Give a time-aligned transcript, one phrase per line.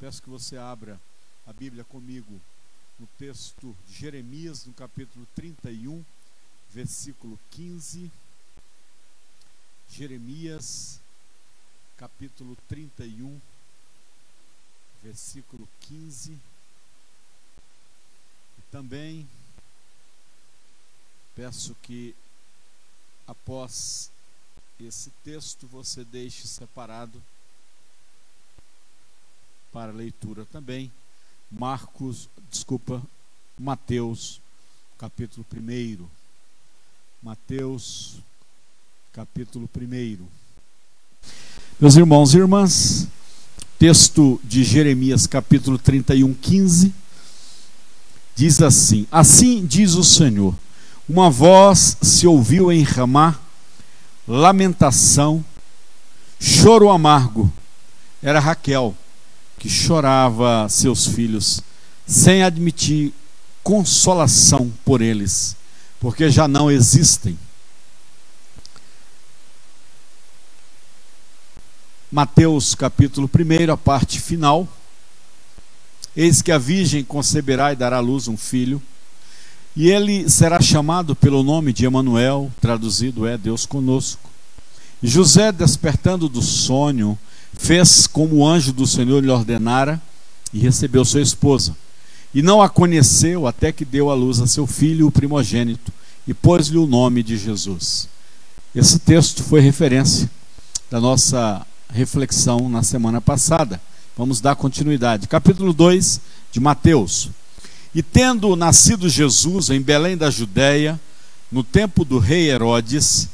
[0.00, 0.98] Peço que você abra
[1.46, 2.40] a Bíblia comigo
[2.98, 6.02] no texto de Jeremias, no capítulo 31,
[6.70, 8.10] versículo 15.
[9.90, 11.02] Jeremias,
[11.98, 13.38] capítulo 31,
[15.02, 16.32] versículo 15.
[16.32, 16.40] E
[18.70, 19.28] também
[21.36, 22.16] peço que
[23.26, 24.10] após
[24.80, 27.22] esse texto você deixe separado
[29.72, 30.90] para leitura também.
[31.50, 33.02] Marcos, desculpa,
[33.58, 34.40] Mateus,
[34.98, 36.06] capítulo 1.
[37.22, 38.16] Mateus,
[39.12, 40.26] capítulo 1.
[41.78, 43.08] Meus irmãos e irmãs,
[43.78, 46.92] texto de Jeremias, capítulo 31, 15,
[48.34, 50.54] diz assim: Assim diz o Senhor:
[51.08, 53.38] Uma voz se ouviu em Ramá,
[54.26, 55.44] lamentação,
[56.40, 57.52] choro amargo.
[58.22, 58.94] Era Raquel
[59.60, 61.60] que chorava seus filhos,
[62.06, 63.12] sem admitir
[63.62, 65.54] consolação por eles,
[66.00, 67.38] porque já não existem.
[72.10, 74.66] Mateus capítulo 1, a parte final.
[76.16, 78.82] Eis que a virgem conceberá e dará à luz um filho,
[79.76, 84.30] e ele será chamado pelo nome de Emanuel, traduzido é Deus conosco.
[85.02, 87.16] José, despertando do sonho,
[87.60, 90.00] fez como o anjo do Senhor lhe ordenara
[90.52, 91.76] e recebeu sua esposa.
[92.34, 95.92] E não a conheceu até que deu à luz a seu filho, o primogênito,
[96.26, 98.08] e pôs-lhe o nome de Jesus.
[98.74, 100.30] Esse texto foi referência
[100.90, 103.80] da nossa reflexão na semana passada.
[104.16, 105.28] Vamos dar continuidade.
[105.28, 107.28] Capítulo 2 de Mateus.
[107.94, 110.98] E tendo nascido Jesus em Belém da Judéia,
[111.52, 113.28] no tempo do rei Herodes,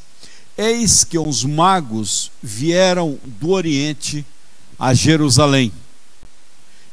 [0.57, 4.25] Eis que uns magos vieram do Oriente
[4.79, 5.71] a Jerusalém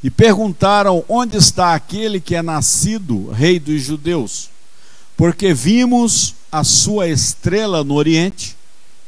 [0.04, 4.50] e perguntaram: Onde está aquele que é nascido rei dos judeus?
[5.16, 8.58] Porque vimos a sua estrela no Oriente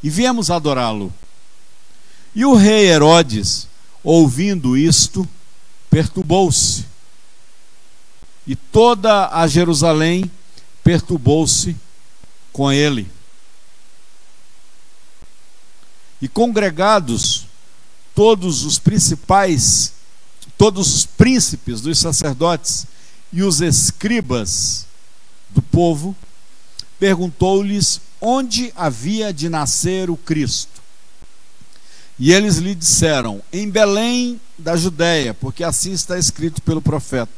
[0.02, 1.14] e viemos adorá-lo.
[2.34, 3.68] E o rei Herodes,
[4.04, 5.28] ouvindo isto,
[5.90, 6.86] perturbou-se.
[8.48, 10.30] E toda a Jerusalém
[10.84, 11.76] perturbou-se
[12.54, 13.15] com ele
[16.26, 17.46] e congregados
[18.16, 19.94] todos os principais,
[20.58, 22.88] todos os príncipes dos sacerdotes
[23.32, 24.88] e os escribas
[25.52, 26.16] do povo,
[27.00, 30.82] perguntou-lhes onde havia de nascer o Cristo.
[32.18, 37.32] E eles lhe disseram: Em Belém da Judéia, porque assim está escrito pelo profeta.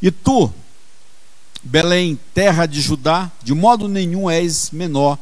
[0.00, 0.50] E tu,
[1.62, 5.18] Belém, terra de Judá, de modo nenhum és menor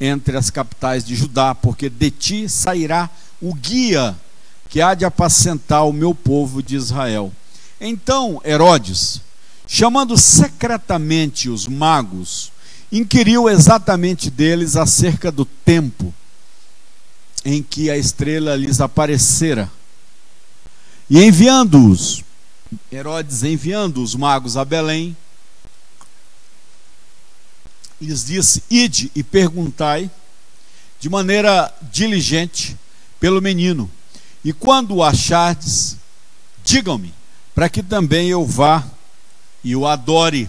[0.00, 3.10] entre as capitais de Judá, porque de ti sairá
[3.40, 4.16] o guia
[4.68, 7.32] que há de apacentar o meu povo de Israel.
[7.80, 9.20] Então Herodes,
[9.66, 12.52] chamando secretamente os magos,
[12.90, 16.12] inquiriu exatamente deles acerca do tempo
[17.44, 19.70] em que a estrela lhes aparecera.
[21.08, 22.22] E enviando-os,
[22.92, 25.16] Herodes enviando os magos a Belém,
[28.00, 30.10] lhes disse: Ide e perguntai
[31.00, 32.76] de maneira diligente
[33.20, 33.90] pelo menino,
[34.44, 35.96] e quando o achardes,
[36.64, 37.12] digam-me,
[37.54, 38.84] para que também eu vá
[39.62, 40.48] e o adore.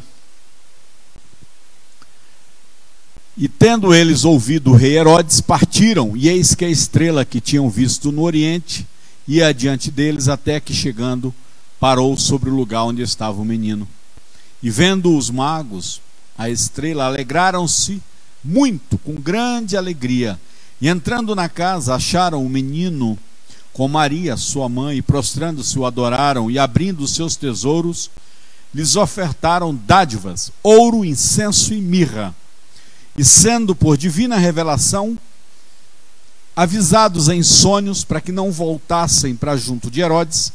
[3.35, 7.69] E tendo eles ouvido o rei Herodes, partiram, e eis que a estrela que tinham
[7.69, 8.85] visto no oriente
[9.27, 11.33] ia adiante deles, até que chegando,
[11.79, 13.87] parou sobre o lugar onde estava o menino.
[14.61, 16.01] E vendo os magos,
[16.39, 18.01] a estrela, alegraram-se
[18.41, 20.39] muito, com grande alegria.
[20.79, 23.19] E entrando na casa, acharam o menino
[23.73, 28.09] com Maria, sua mãe, e prostrando-se o adoraram, e abrindo os seus tesouros,
[28.73, 32.33] lhes ofertaram dádivas, ouro, incenso e mirra.
[33.17, 35.19] E sendo por divina revelação,
[36.55, 40.53] avisados em sonhos para que não voltassem para junto de Herodes,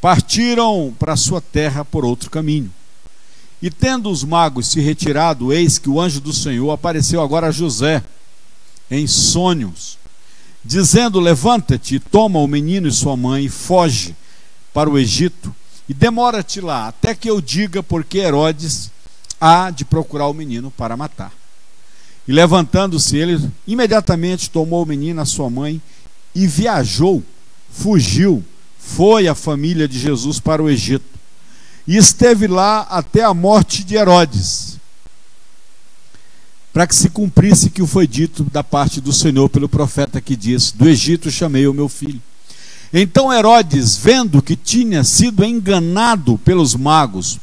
[0.00, 2.72] partiram para sua terra por outro caminho.
[3.60, 7.52] E tendo os magos se retirado, eis que o anjo do Senhor apareceu agora a
[7.52, 8.02] José,
[8.90, 9.98] em sonhos,
[10.64, 14.14] dizendo: Levanta-te, toma o menino e sua mãe, e foge
[14.72, 15.52] para o Egito,
[15.88, 18.92] e demora-te lá, até que eu diga, porque Herodes
[19.40, 21.32] há de procurar o menino para matar.
[22.28, 25.82] E levantando-se ele, imediatamente tomou o menino, a sua mãe,
[26.32, 27.24] e viajou,
[27.72, 28.44] fugiu,
[28.78, 31.17] foi a família de Jesus para o Egito
[31.88, 34.76] e esteve lá até a morte de Herodes,
[36.70, 40.36] para que se cumprisse que o foi dito da parte do Senhor pelo profeta que
[40.36, 42.20] diz: Do Egito chamei o meu filho.
[42.92, 47.38] Então Herodes, vendo que tinha sido enganado pelos magos,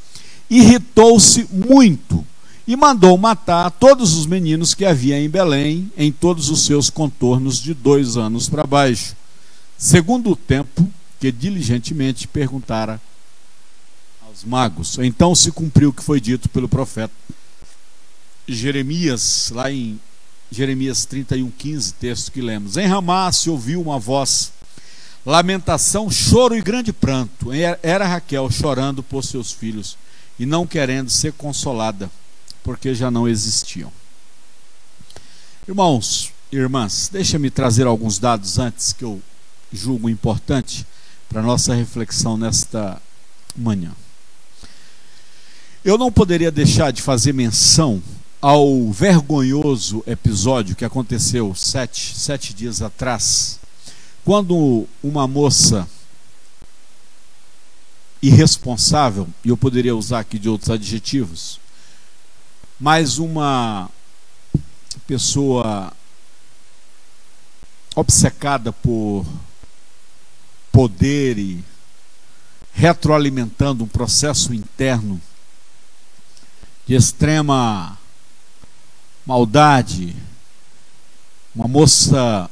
[0.47, 2.23] irritou-se muito
[2.67, 7.59] e mandou matar todos os meninos que havia em Belém, em todos os seus contornos
[7.59, 9.15] de dois anos para baixo,
[9.75, 10.87] segundo o tempo
[11.19, 13.01] que diligentemente perguntara
[14.43, 14.97] magos.
[14.99, 17.13] Então se cumpriu o que foi dito pelo profeta
[18.47, 19.99] Jeremias, lá em
[20.51, 22.77] Jeremias 31, 15, texto que lemos.
[22.77, 24.51] Em Ramá se ouviu uma voz,
[25.25, 27.49] lamentação, choro e grande pranto.
[27.81, 29.97] Era Raquel chorando por seus filhos
[30.37, 32.09] e não querendo ser consolada,
[32.63, 33.91] porque já não existiam.
[35.67, 39.21] Irmãos, irmãs, deixa-me trazer alguns dados antes que eu
[39.73, 40.85] julgo importante
[41.27, 43.01] para nossa reflexão nesta
[43.55, 43.91] manhã.
[45.85, 48.01] Eu não poderia deixar de fazer menção
[48.41, 53.59] ao vergonhoso episódio que aconteceu sete, sete dias atrás,
[54.23, 55.87] quando uma moça
[58.19, 61.59] irresponsável, e eu poderia usar aqui de outros adjetivos,
[62.79, 63.87] mas uma
[65.05, 65.93] pessoa
[67.95, 69.23] obcecada por
[70.71, 71.63] poder e
[72.73, 75.21] retroalimentando um processo interno
[76.85, 77.97] de extrema
[79.25, 80.15] maldade,
[81.55, 82.49] uma moça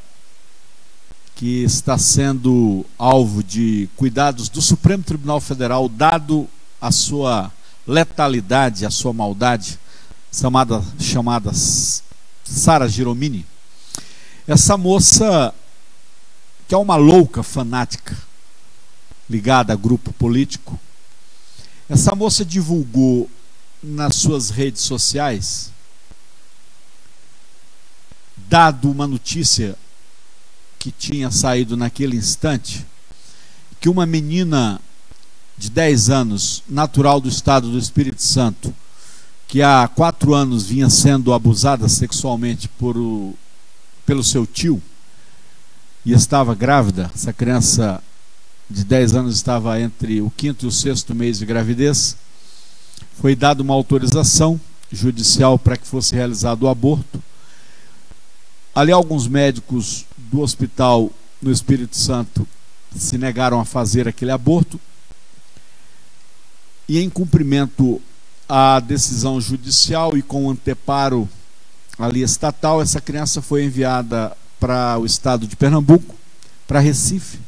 [1.36, 6.48] que está sendo alvo de cuidados do Supremo Tribunal Federal, dado
[6.82, 7.52] a sua
[7.86, 9.80] letalidade, a sua maldade,
[10.32, 13.46] chamada, chamada Sara Giromini.
[14.48, 15.54] Essa moça,
[16.68, 18.18] que é uma louca fanática,
[19.30, 20.80] ligada a grupo político,
[21.88, 23.30] essa moça divulgou
[23.84, 25.74] nas suas redes sociais
[28.54, 29.76] dado uma notícia
[30.78, 32.86] que tinha saído naquele instante,
[33.80, 34.80] que uma menina
[35.58, 38.74] de 10 anos, natural do estado do Espírito Santo,
[39.48, 43.36] que há quatro anos vinha sendo abusada sexualmente por o,
[44.06, 44.82] pelo seu tio
[46.06, 48.04] e estava grávida, essa criança
[48.70, 52.18] de 10 anos estava entre o quinto e o sexto mês de gravidez,
[53.20, 54.60] foi dada uma autorização
[54.92, 57.22] judicial para que fosse realizado o aborto
[58.76, 62.48] Ali alguns médicos do hospital no Espírito Santo
[62.96, 64.80] se negaram a fazer aquele aborto.
[66.90, 68.02] E em cumprimento
[68.50, 71.30] à decisão judicial e com anteparo
[72.00, 76.16] ali estatal, essa criança foi enviada para o estado de Pernambuco,
[76.68, 77.40] para Recife,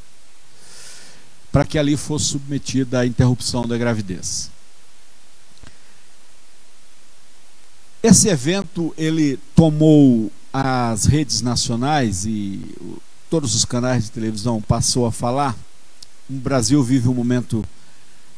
[1.52, 4.52] para que ali fosse submetida à interrupção da gravidez.
[8.08, 12.62] Esse evento ele tomou as redes nacionais e
[13.32, 15.58] todos os canais de televisão passou a falar,
[16.30, 17.66] o Brasil vive um momento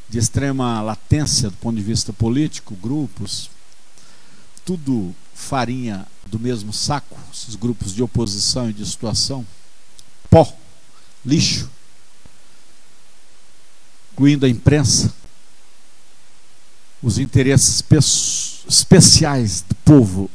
[0.07, 3.49] de extrema latência do ponto de vista político, grupos,
[4.63, 9.45] tudo farinha do mesmo saco, esses grupos de oposição e de situação,
[10.29, 10.49] pó,
[11.25, 11.69] lixo,
[14.13, 15.13] incluindo a imprensa,
[17.07, 17.81] os interesses
[18.67, 20.29] especiais do povo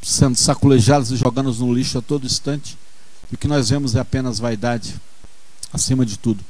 [0.00, 2.78] sendo sacolejados e jogados no lixo a todo instante.
[3.28, 4.94] E o que nós vemos é apenas vaidade,
[5.72, 6.44] acima de tudo.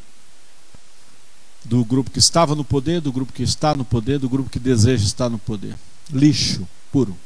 [1.65, 4.59] Do grupo que estava no poder, do grupo que está no poder, do grupo que
[4.59, 5.75] deseja estar no poder.
[6.13, 7.17] Lixo puro.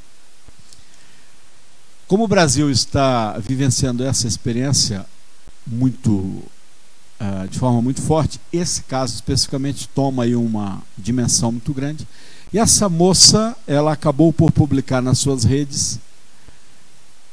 [2.07, 5.05] Como o Brasil está vivenciando essa experiência
[5.67, 6.45] muito
[7.21, 12.07] uh, de forma muito forte, esse caso especificamente toma aí uma dimensão muito grande.
[12.53, 16.01] E essa moça, ela acabou por publicar nas suas redes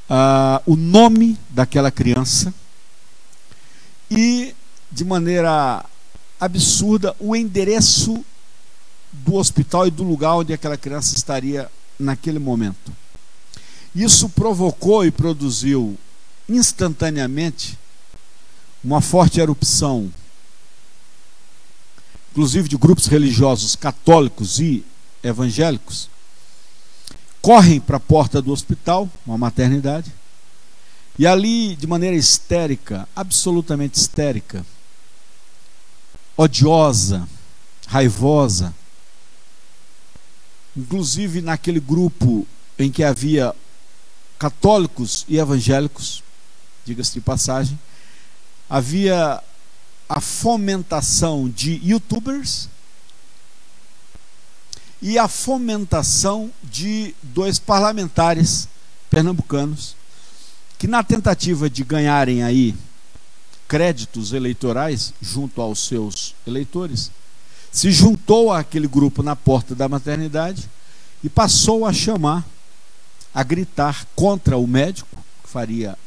[0.10, 2.54] uh, o nome daquela criança
[4.12, 4.54] e,
[4.92, 5.84] de maneira
[6.40, 8.24] absurda, o endereço
[9.12, 12.96] do hospital e do lugar onde aquela criança estaria naquele momento.
[13.96, 15.98] Isso provocou e produziu
[16.48, 17.78] instantaneamente
[18.84, 20.14] uma forte erupção,
[22.32, 24.86] inclusive de grupos religiosos católicos e
[25.24, 26.10] evangélicos,
[27.42, 30.12] correm para a porta do hospital, uma maternidade,
[31.18, 34.66] e ali, de maneira histérica, absolutamente histérica,
[36.36, 37.28] odiosa,
[37.88, 38.74] raivosa,
[40.76, 42.46] inclusive naquele grupo
[42.78, 43.56] em que havia
[44.38, 46.24] católicos e evangélicos,
[46.86, 47.80] diga-se de passagem,
[48.70, 49.42] havia
[50.08, 52.70] a fomentação de youtubers
[55.02, 58.68] e a fomentação de dois parlamentares
[59.10, 59.96] pernambucanos
[60.78, 62.76] que na tentativa de ganharem aí
[63.68, 67.12] créditos eleitorais junto aos seus eleitores,
[67.72, 70.70] se juntou àquele grupo na porta da maternidade
[71.24, 72.46] e passou a chamar,
[73.34, 75.98] a gritar contra o médico que faria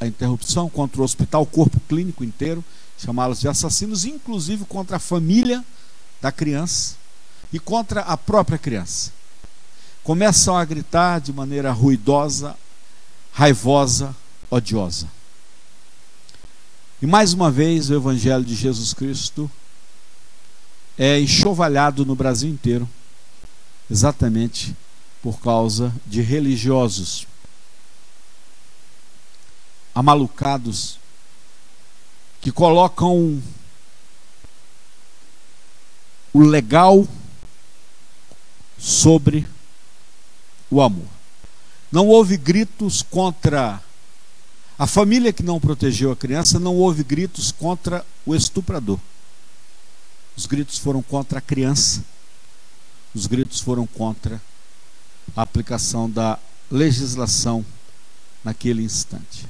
[0.00, 2.64] a interrupção, contra o hospital, o corpo clínico inteiro,
[2.98, 5.64] chamá-los de assassinos, inclusive contra a família
[6.20, 6.96] da criança
[7.52, 9.12] e contra a própria criança.
[10.02, 12.56] Começam a gritar de maneira ruidosa,
[13.32, 14.14] raivosa,
[14.50, 15.08] odiosa.
[17.00, 19.50] E mais uma vez o Evangelho de Jesus Cristo
[20.96, 22.88] é enxovalhado no Brasil inteiro,
[23.90, 24.74] exatamente
[25.22, 27.26] por causa de religiosos
[29.94, 30.98] amalucados
[32.40, 33.42] que colocam
[36.32, 37.08] o legal
[38.78, 39.46] sobre
[40.70, 41.06] o amor.
[41.90, 43.82] Não houve gritos contra
[44.78, 48.98] a família que não protegeu a criança, não houve gritos contra o estuprador.
[50.36, 52.04] Os gritos foram contra a criança,
[53.14, 54.40] os gritos foram contra
[55.34, 56.38] a aplicação da
[56.70, 57.64] legislação
[58.44, 59.46] naquele instante.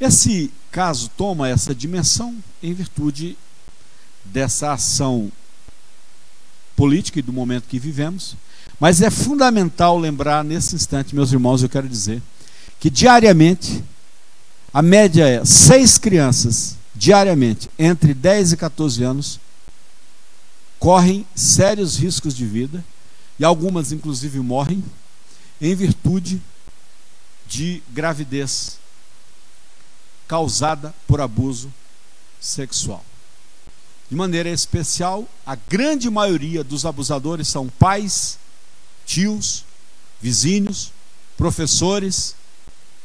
[0.00, 3.36] Esse caso toma essa dimensão em virtude
[4.24, 5.30] dessa ação
[6.80, 8.34] política e do momento que vivemos,
[8.80, 12.22] mas é fundamental lembrar nesse instante, meus irmãos, eu quero dizer,
[12.80, 13.84] que diariamente,
[14.72, 19.38] a média é seis crianças, diariamente, entre 10 e 14 anos,
[20.78, 22.82] correm sérios riscos de vida,
[23.38, 24.82] e algumas, inclusive, morrem,
[25.60, 26.40] em virtude
[27.46, 28.78] de gravidez
[30.26, 31.70] causada por abuso
[32.40, 33.04] sexual.
[34.10, 38.40] De maneira especial, a grande maioria dos abusadores são pais,
[39.06, 39.64] tios,
[40.20, 40.92] vizinhos,
[41.36, 42.34] professores,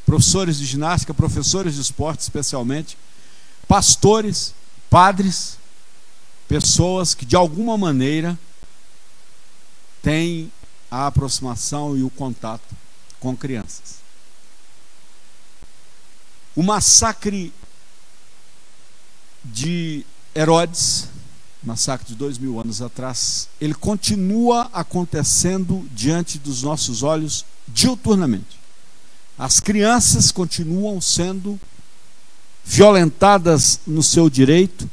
[0.04, 2.98] professores de ginástica, professores de esporte especialmente,
[3.68, 4.56] pastores,
[4.90, 5.60] padres,
[6.48, 8.38] pessoas que de alguma maneira
[10.02, 10.52] têm
[10.90, 12.76] a aproximação e o contato
[13.20, 13.98] com crianças.
[16.56, 17.54] O massacre
[19.44, 20.04] de
[20.36, 21.08] Herodes,
[21.64, 28.60] massacre de dois mil anos atrás, ele continua acontecendo diante dos nossos olhos diuturnamente.
[29.38, 31.58] As crianças continuam sendo
[32.66, 34.90] violentadas no seu direito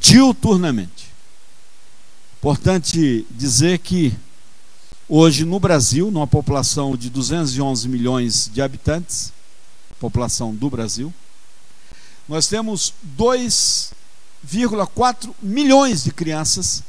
[0.00, 1.12] diuturnamente.
[2.38, 4.14] Importante dizer que
[5.08, 9.32] hoje no Brasil, numa população de 211 milhões de habitantes,
[10.00, 11.12] população do Brasil,
[12.28, 12.92] nós temos
[14.50, 16.82] 2,4 milhões de crianças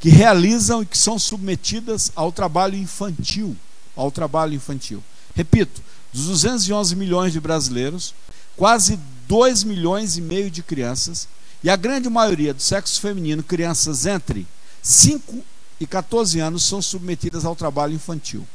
[0.00, 3.56] que realizam e que são submetidas ao trabalho infantil,
[3.94, 5.02] ao trabalho infantil.
[5.34, 5.80] Repito,
[6.12, 8.14] dos 211 milhões de brasileiros,
[8.56, 8.98] quase
[9.28, 11.28] 2 milhões e meio de crianças,
[11.62, 14.46] e a grande maioria do sexo feminino, crianças entre
[14.82, 15.42] 5
[15.80, 18.46] e 14 anos, são submetidas ao trabalho infantil.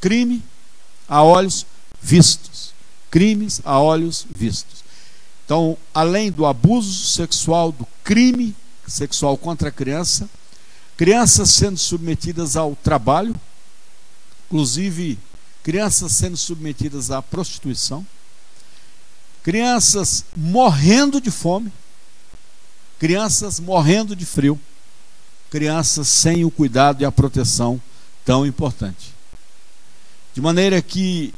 [0.00, 0.42] Crime
[1.08, 1.66] a olhos
[2.00, 2.72] vistos.
[3.10, 4.84] Crimes a olhos vistos.
[5.46, 10.28] Então, além do abuso sexual, do crime sexual contra a criança,
[10.96, 13.32] crianças sendo submetidas ao trabalho,
[14.46, 15.16] inclusive
[15.62, 18.04] crianças sendo submetidas à prostituição,
[19.44, 21.72] crianças morrendo de fome,
[22.98, 24.60] crianças morrendo de frio,
[25.48, 27.80] crianças sem o cuidado e a proteção
[28.24, 29.14] tão importante.
[30.34, 31.32] De maneira que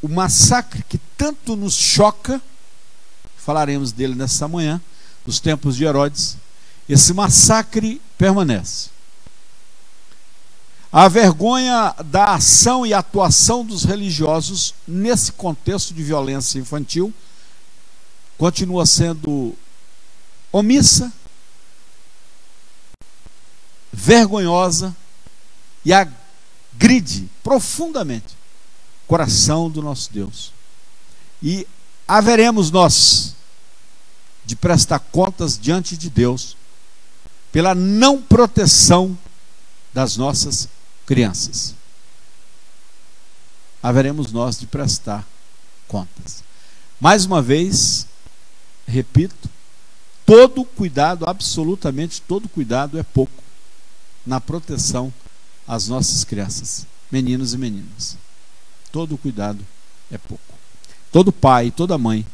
[0.00, 2.40] o massacre que tanto nos choca,
[3.36, 4.80] falaremos dele nessa manhã,
[5.26, 6.36] nos tempos de Herodes,
[6.88, 8.90] esse massacre permanece.
[10.90, 17.12] A vergonha da ação e atuação dos religiosos nesse contexto de violência infantil
[18.38, 19.54] continua sendo
[20.50, 21.12] omissa,
[23.92, 24.96] vergonhosa
[25.84, 28.37] e agride profundamente
[29.08, 30.52] coração do nosso Deus.
[31.42, 31.66] E
[32.06, 33.34] haveremos nós
[34.44, 36.56] de prestar contas diante de Deus
[37.50, 39.18] pela não proteção
[39.92, 40.68] das nossas
[41.06, 41.74] crianças.
[43.82, 45.26] Haveremos nós de prestar
[45.86, 46.44] contas.
[47.00, 48.06] Mais uma vez,
[48.86, 49.48] repito,
[50.26, 53.42] todo cuidado, absolutamente todo cuidado é pouco
[54.26, 55.12] na proteção
[55.66, 58.27] às nossas crianças, meninos e meninas
[58.90, 59.64] todo cuidado
[60.10, 60.42] é pouco.
[61.10, 62.26] Todo pai, toda mãe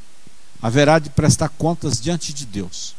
[0.60, 2.94] haverá de prestar contas diante de Deus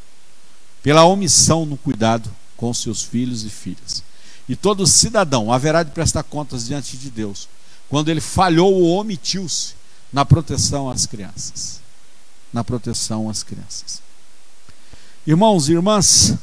[0.83, 4.03] pela omissão no cuidado com seus filhos e filhas.
[4.47, 7.49] E todo cidadão haverá de prestar contas diante de Deus
[7.89, 9.73] quando ele falhou ou omitiu-se
[10.13, 11.81] na proteção às crianças.
[12.53, 14.01] Na proteção às crianças.
[15.25, 16.35] Irmãos e irmãs,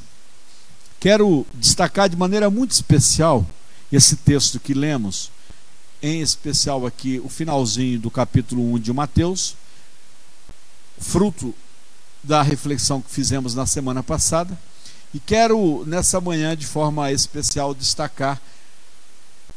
[0.98, 3.46] quero destacar de maneira muito especial
[3.92, 5.30] esse texto que lemos,
[6.02, 9.54] em especial aqui o finalzinho do capítulo 1 de Mateus,
[10.98, 11.54] fruto
[12.22, 14.58] da reflexão que fizemos na semana passada,
[15.14, 18.40] e quero nessa manhã de forma especial destacar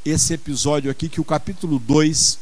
[0.04, 2.38] esse episódio aqui que o capítulo 2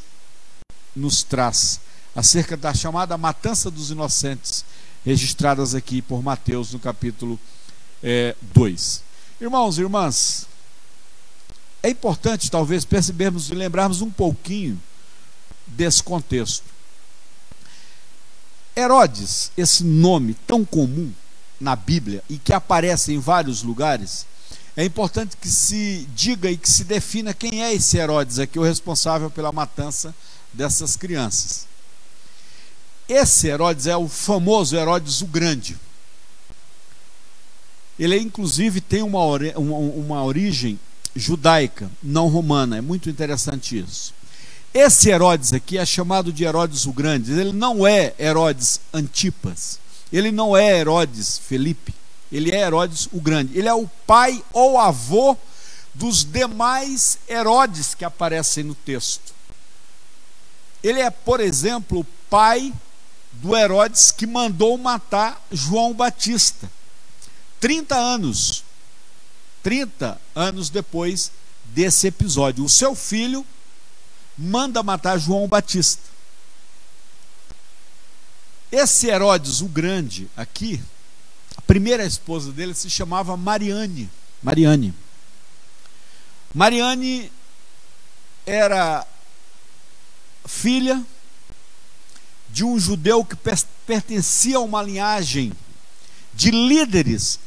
[0.96, 1.80] nos traz
[2.16, 4.66] acerca da chamada matança dos inocentes,
[5.06, 7.40] registradas aqui por Mateus no capítulo
[8.54, 9.02] 2.
[9.02, 10.48] É, Irmãos e irmãs,
[11.84, 14.82] é importante talvez percebermos e lembrarmos um pouquinho
[15.68, 16.64] desse contexto.
[18.76, 21.12] Herodes, esse nome tão comum
[21.60, 24.26] na Bíblia e que aparece em vários lugares,
[24.78, 28.64] é importante que se diga e que se defina quem é esse Herodes aqui, o
[28.64, 30.16] responsável pela matança
[30.54, 31.68] dessas crianças.
[33.10, 35.78] Esse Herodes é o famoso Herodes o Grande.
[38.00, 39.20] Ele, inclusive, tem uma,
[39.56, 40.80] uma, uma origem
[41.16, 42.78] judaica, não romana.
[42.78, 44.14] É muito interessante isso.
[44.74, 47.32] Esse Herodes aqui é chamado de Herodes o Grande.
[47.32, 49.80] Ele não é Herodes Antipas.
[50.12, 51.94] Ele não é Herodes Felipe.
[52.32, 53.58] Ele é Herodes o Grande.
[53.58, 55.38] Ele é o pai ou avô
[55.94, 59.34] dos demais Herodes que aparecem no texto.
[60.84, 62.74] Ele é, por exemplo, o pai
[63.34, 66.70] do Herodes que mandou matar João Batista.
[67.60, 68.63] 30 anos.
[69.64, 71.32] 30 anos depois
[71.66, 72.64] desse episódio.
[72.64, 73.46] O seu filho
[74.38, 76.04] manda matar João Batista.
[78.72, 80.82] Esse Herodes o Grande aqui,
[81.56, 84.10] a primeira esposa dele se chamava Mariane.
[84.42, 84.94] Mariane.
[86.54, 87.32] Mariane
[88.46, 89.08] era
[90.46, 91.04] filha
[92.50, 93.36] de um judeu que
[93.86, 95.54] pertencia a uma linhagem
[96.34, 97.40] de líderes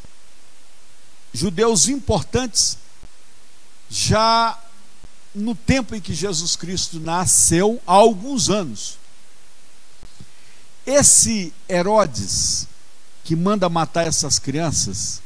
[1.36, 2.78] judeus importantes
[3.90, 4.58] já
[5.34, 8.99] no tempo em que Jesus Cristo nasceu, há alguns anos.
[10.86, 12.66] Esse Herodes
[13.22, 15.20] que manda matar essas crianças,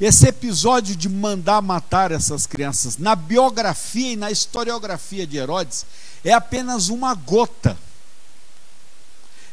[0.00, 5.84] esse episódio de mandar matar essas crianças, na biografia e na historiografia de Herodes,
[6.24, 7.76] é apenas uma gota,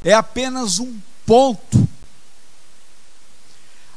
[0.04, 1.90] é apenas um ponto.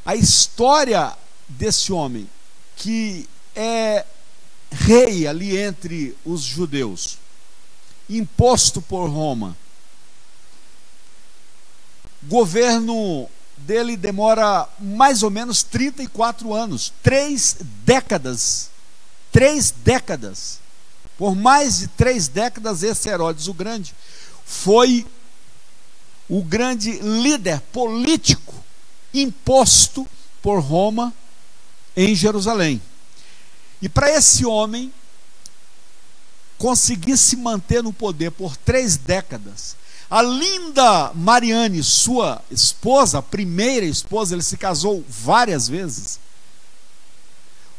[0.04, 1.14] A história
[1.48, 2.28] desse homem,
[2.76, 4.04] que é
[4.70, 7.18] rei ali entre os judeus,
[8.08, 9.56] imposto por Roma,
[12.22, 18.70] governo dele demora mais ou menos 34 anos, três décadas.
[19.32, 20.60] Três décadas.
[21.16, 23.94] Por mais de três décadas, esse Herodes o Grande
[24.44, 25.06] foi
[26.28, 28.54] o grande líder político
[29.12, 30.06] imposto
[30.42, 31.12] por Roma
[31.98, 32.80] em Jerusalém.
[33.82, 34.92] E para esse homem
[36.56, 39.76] conseguir se manter no poder por três décadas,
[40.08, 46.20] a linda Mariane, sua esposa, a primeira esposa, ele se casou várias vezes,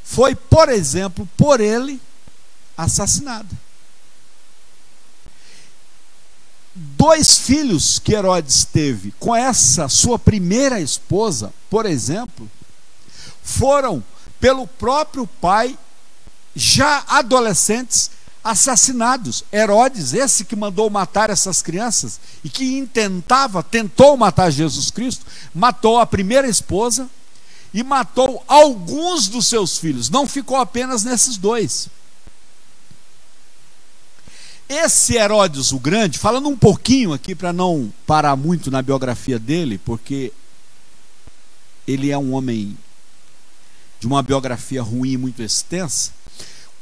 [0.03, 2.01] foi, por exemplo, por ele
[2.77, 3.57] assassinada.
[6.75, 12.49] Dois filhos que Herodes teve com essa sua primeira esposa, por exemplo,
[13.49, 14.03] foram
[14.39, 15.77] pelo próprio pai,
[16.55, 18.11] já adolescentes,
[18.43, 19.43] assassinados.
[19.51, 25.99] Herodes, esse que mandou matar essas crianças e que intentava, tentou matar Jesus Cristo, matou
[25.99, 27.09] a primeira esposa
[27.73, 30.09] e matou alguns dos seus filhos.
[30.09, 31.89] Não ficou apenas nesses dois.
[34.67, 39.79] Esse Herodes o Grande, falando um pouquinho aqui para não parar muito na biografia dele,
[39.79, 40.31] porque
[41.87, 42.77] ele é um homem
[43.99, 46.11] de uma biografia ruim muito extensa,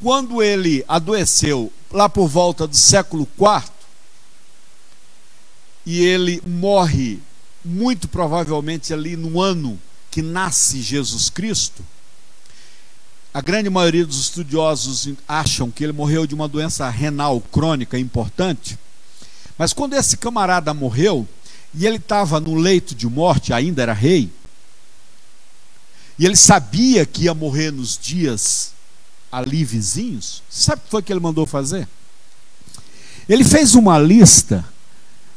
[0.01, 3.71] quando ele adoeceu lá por volta do século IV,
[5.85, 7.19] e ele morre
[7.63, 9.79] muito provavelmente ali no ano
[10.11, 11.83] que nasce Jesus Cristo,
[13.33, 18.79] a grande maioria dos estudiosos acham que ele morreu de uma doença renal crônica importante.
[19.57, 21.27] Mas quando esse camarada morreu,
[21.73, 24.31] e ele estava no leito de morte, ainda era rei,
[26.17, 28.71] e ele sabia que ia morrer nos dias
[29.31, 31.87] ali vizinhos, sabe o que foi que ele mandou fazer?
[33.27, 34.65] Ele fez uma lista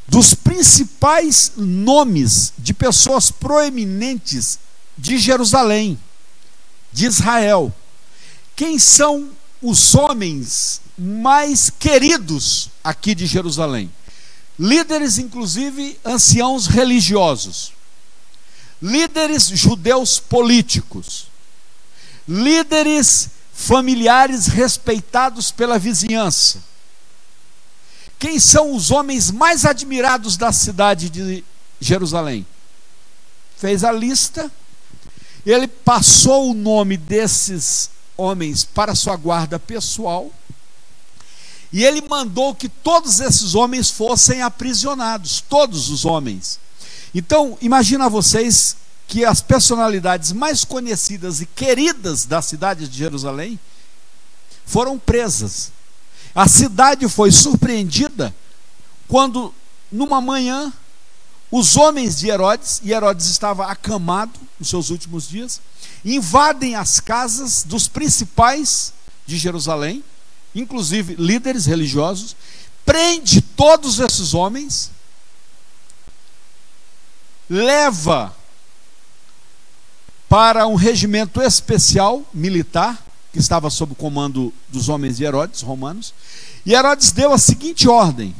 [0.06, 4.58] dos principais nomes de pessoas proeminentes
[4.96, 5.98] de Jerusalém,
[6.92, 7.72] de Israel.
[8.54, 13.90] Quem são os homens mais queridos aqui de Jerusalém?
[14.60, 17.72] líderes, inclusive anciãos religiosos,
[18.80, 21.26] líderes judeus políticos,
[22.26, 26.62] líderes familiares respeitados pela vizinhança.
[28.18, 31.44] Quem são os homens mais admirados da cidade de
[31.80, 32.46] Jerusalém?
[33.56, 34.50] Fez a lista,
[35.44, 40.30] ele passou o nome desses homens para sua guarda pessoal,
[41.72, 46.58] e ele mandou que todos esses homens fossem aprisionados, todos os homens.
[47.14, 53.58] Então, imagina vocês que as personalidades mais conhecidas e queridas da cidade de Jerusalém
[54.64, 55.72] foram presas.
[56.32, 58.32] A cidade foi surpreendida
[59.08, 59.52] quando,
[59.90, 60.72] numa manhã,
[61.50, 65.60] os homens de Herodes, e Herodes estava acamado nos seus últimos dias,
[66.04, 68.92] invadem as casas dos principais
[69.26, 70.04] de Jerusalém,
[70.54, 72.36] inclusive líderes religiosos,
[72.86, 74.92] prende todos esses homens,
[77.50, 78.34] leva
[80.28, 86.14] para um regimento especial militar, que estava sob o comando dos homens de Herodes, romanos,
[86.64, 88.34] e Herodes deu a seguinte ordem: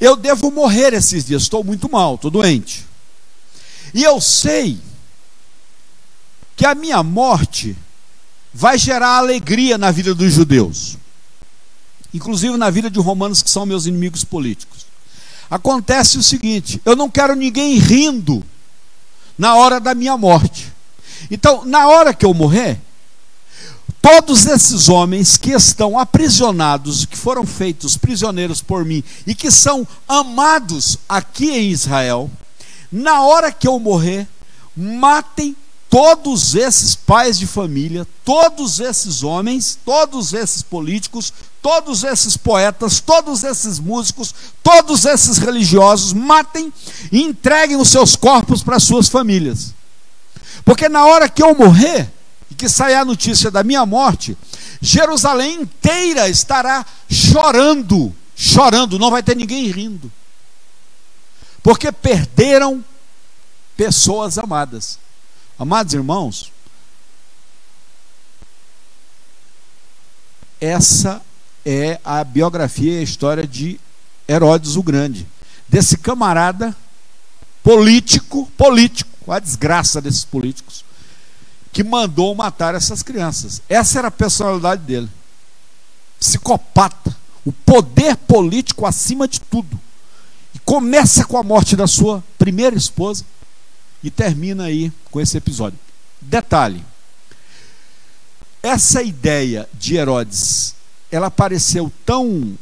[0.00, 2.86] Eu devo morrer esses dias, estou muito mal, estou doente.
[3.92, 4.80] E eu sei
[6.56, 7.76] que a minha morte
[8.52, 10.96] vai gerar alegria na vida dos judeus,
[12.12, 14.83] inclusive na vida de romanos que são meus inimigos políticos.
[15.50, 18.44] Acontece o seguinte: eu não quero ninguém rindo
[19.38, 20.72] na hora da minha morte.
[21.30, 22.80] Então, na hora que eu morrer,
[24.00, 29.86] todos esses homens que estão aprisionados, que foram feitos prisioneiros por mim e que são
[30.06, 32.30] amados aqui em Israel,
[32.92, 34.28] na hora que eu morrer,
[34.76, 35.56] matem
[35.94, 43.44] todos esses pais de família, todos esses homens, todos esses políticos, todos esses poetas, todos
[43.44, 46.72] esses músicos, todos esses religiosos, matem
[47.12, 49.72] e entreguem os seus corpos para suas famílias.
[50.64, 52.12] Porque na hora que eu morrer,
[52.50, 54.36] e que sair a notícia da minha morte,
[54.80, 60.10] Jerusalém inteira estará chorando, chorando, não vai ter ninguém rindo.
[61.62, 62.84] Porque perderam
[63.76, 65.03] pessoas amadas.
[65.56, 66.52] Amados irmãos,
[70.60, 71.22] essa
[71.64, 73.78] é a biografia e a história de
[74.28, 75.26] Herodes o Grande,
[75.68, 76.74] desse camarada
[77.62, 80.84] político, político, a desgraça desses políticos,
[81.72, 83.62] que mandou matar essas crianças.
[83.68, 85.08] Essa era a personalidade dele.
[86.18, 87.14] Psicopata.
[87.44, 89.78] O poder político acima de tudo.
[90.54, 93.24] E começa com a morte da sua primeira esposa
[94.04, 95.78] e termina aí com esse episódio.
[96.20, 96.84] Detalhe:
[98.62, 100.74] essa ideia de Herodes,
[101.10, 102.56] ela pareceu tão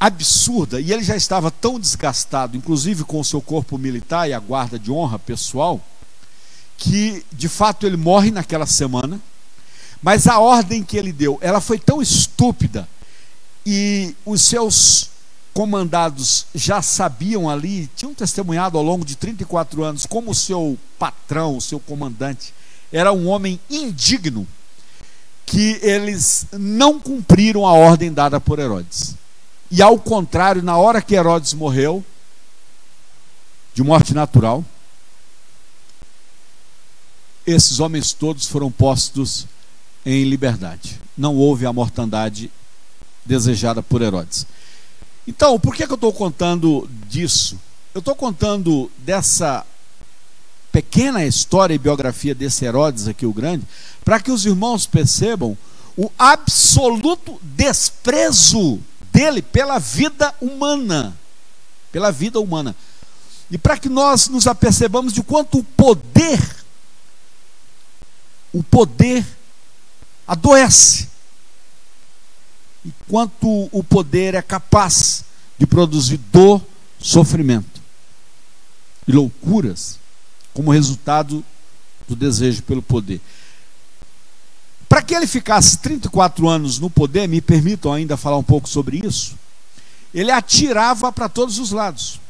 [0.00, 4.40] absurda e ele já estava tão desgastado, inclusive com o seu corpo militar e a
[4.40, 5.80] guarda de honra pessoal,
[6.78, 9.20] que de fato ele morre naquela semana,
[10.02, 12.88] mas a ordem que ele deu, ela foi tão estúpida
[13.64, 15.10] e os seus
[15.54, 21.56] comandados já sabiam ali, tinham testemunhado ao longo de 34 anos como o seu patrão,
[21.56, 22.52] o seu comandante,
[22.92, 24.46] era um homem indigno,
[25.46, 29.14] que eles não cumpriram a ordem dada por Herodes.
[29.70, 32.04] E ao contrário, na hora que Herodes morreu,
[33.72, 34.64] de morte natural,
[37.46, 39.46] esses homens todos foram postos
[40.04, 41.00] em liberdade.
[41.16, 42.50] Não houve a mortandade
[43.24, 44.46] desejada por Herodes.
[45.26, 47.58] Então, por que, que eu estou contando disso?
[47.94, 49.64] Eu estou contando dessa
[50.70, 53.64] pequena história e biografia desse Herodes aqui, o Grande,
[54.04, 55.56] para que os irmãos percebam
[55.96, 58.80] o absoluto desprezo
[59.12, 61.16] dele pela vida humana.
[61.92, 62.74] Pela vida humana.
[63.50, 66.40] E para que nós nos apercebamos de quanto o poder
[68.52, 69.26] o poder
[70.26, 71.08] adoece.
[72.84, 75.24] E quanto o poder é capaz
[75.58, 76.60] de produzir dor,
[76.98, 77.80] sofrimento
[79.06, 79.98] e loucuras
[80.52, 81.44] como resultado
[82.08, 83.20] do desejo pelo poder.
[84.88, 89.04] Para que ele ficasse 34 anos no poder, me permitam ainda falar um pouco sobre
[89.04, 89.36] isso,
[90.12, 92.20] ele atirava para todos os lados.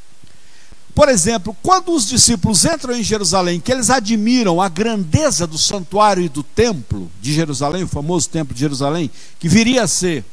[0.95, 6.23] Por exemplo, quando os discípulos entram em Jerusalém, que eles admiram a grandeza do santuário
[6.23, 10.25] e do templo de Jerusalém, o famoso templo de Jerusalém, que viria a ser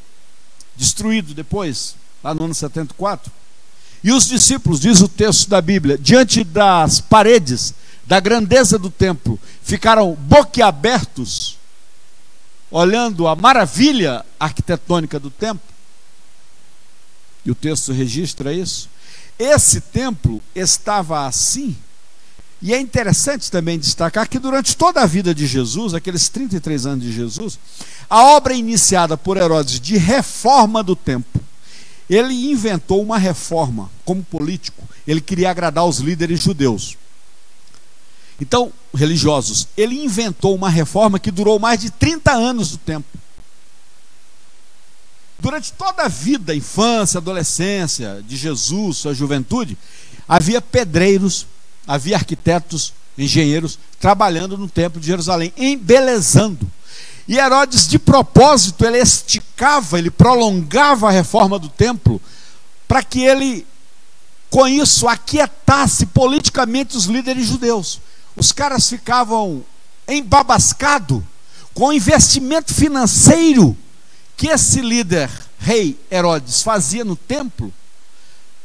[0.76, 3.32] destruído depois, lá no ano 74.
[4.04, 7.74] E os discípulos, diz o texto da Bíblia, diante das paredes
[8.06, 11.58] da grandeza do templo, ficaram boquiabertos,
[12.70, 15.62] olhando a maravilha arquitetônica do templo.
[17.46, 18.90] E o texto registra isso.
[19.38, 21.76] Esse templo estava assim.
[22.62, 27.04] E é interessante também destacar que durante toda a vida de Jesus, aqueles 33 anos
[27.04, 27.58] de Jesus,
[28.10, 31.42] a obra iniciada por Herodes de reforma do templo,
[32.08, 34.88] ele inventou uma reforma como político.
[35.08, 36.98] Ele queria agradar os líderes judeus.
[38.40, 43.08] Então, religiosos, ele inventou uma reforma que durou mais de 30 anos do tempo.
[45.40, 49.78] Durante toda a vida, infância, adolescência de Jesus, sua juventude,
[50.28, 51.48] havia pedreiros,
[51.88, 56.70] havia arquitetos, engenheiros trabalhando no templo de Jerusalém, embelezando.
[57.28, 62.22] E Herodes, de propósito, ele esticava, ele prolongava a reforma do templo,
[62.88, 63.66] para que ele,
[64.50, 68.02] com isso, aquietasse politicamente os líderes judeus.
[68.36, 69.64] Os caras ficavam
[70.08, 71.22] embabascados
[71.74, 73.78] com o investimento financeiro
[74.36, 77.72] que esse líder, rei Herodes, fazia no templo,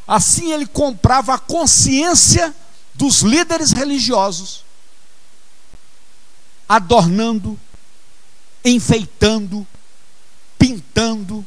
[0.08, 2.54] assim ele comprava a consciência
[2.96, 4.64] dos líderes religiosos,
[6.68, 7.58] adornando,
[8.64, 9.66] enfeitando,
[10.58, 11.46] pintando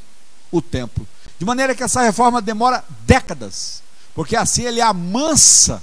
[0.52, 1.08] o templo.
[1.38, 3.82] De maneira que essa reforma demora décadas,
[4.14, 5.82] porque assim ele amansa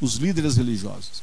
[0.00, 1.22] os líderes religiosos.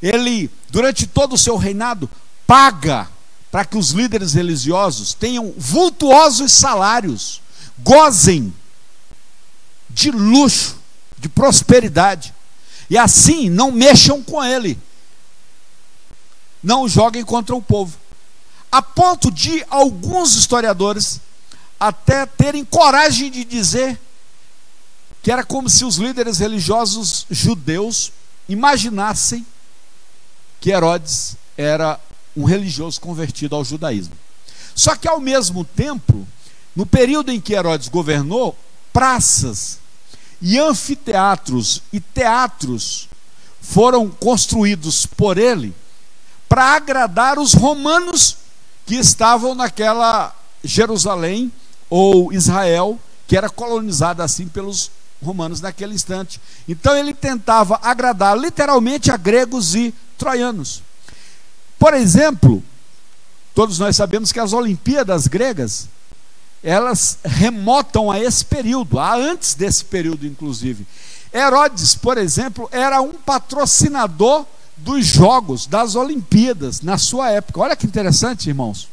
[0.00, 2.08] Ele, durante todo o seu reinado,
[2.46, 3.08] paga
[3.50, 7.40] para que os líderes religiosos tenham vultuosos salários,
[7.78, 8.52] gozem
[9.88, 10.76] de luxo,
[11.18, 12.34] de prosperidade,
[12.88, 14.78] e assim não mexam com ele,
[16.62, 17.96] não joguem contra o povo,
[18.70, 21.20] a ponto de alguns historiadores
[21.78, 24.00] até terem coragem de dizer
[25.22, 28.12] que era como se os líderes religiosos judeus
[28.48, 29.44] imaginassem
[30.60, 31.98] que Herodes era
[32.36, 34.14] um religioso convertido ao judaísmo.
[34.74, 36.26] Só que ao mesmo tempo,
[36.74, 38.58] no período em que Herodes governou,
[38.92, 39.78] praças
[40.46, 43.08] e anfiteatros e teatros
[43.62, 45.74] foram construídos por ele
[46.46, 48.36] para agradar os romanos
[48.84, 51.50] que estavam naquela Jerusalém
[51.88, 54.90] ou Israel, que era colonizada assim pelos
[55.22, 56.38] romanos naquele instante.
[56.68, 60.82] Então ele tentava agradar literalmente a gregos e troianos.
[61.78, 62.62] Por exemplo,
[63.54, 65.88] todos nós sabemos que as Olimpíadas gregas,
[66.64, 70.86] elas remotam a esse período, a antes desse período, inclusive.
[71.32, 77.60] Herodes, por exemplo, era um patrocinador dos Jogos, das Olimpíadas, na sua época.
[77.60, 78.88] Olha que interessante, irmãos.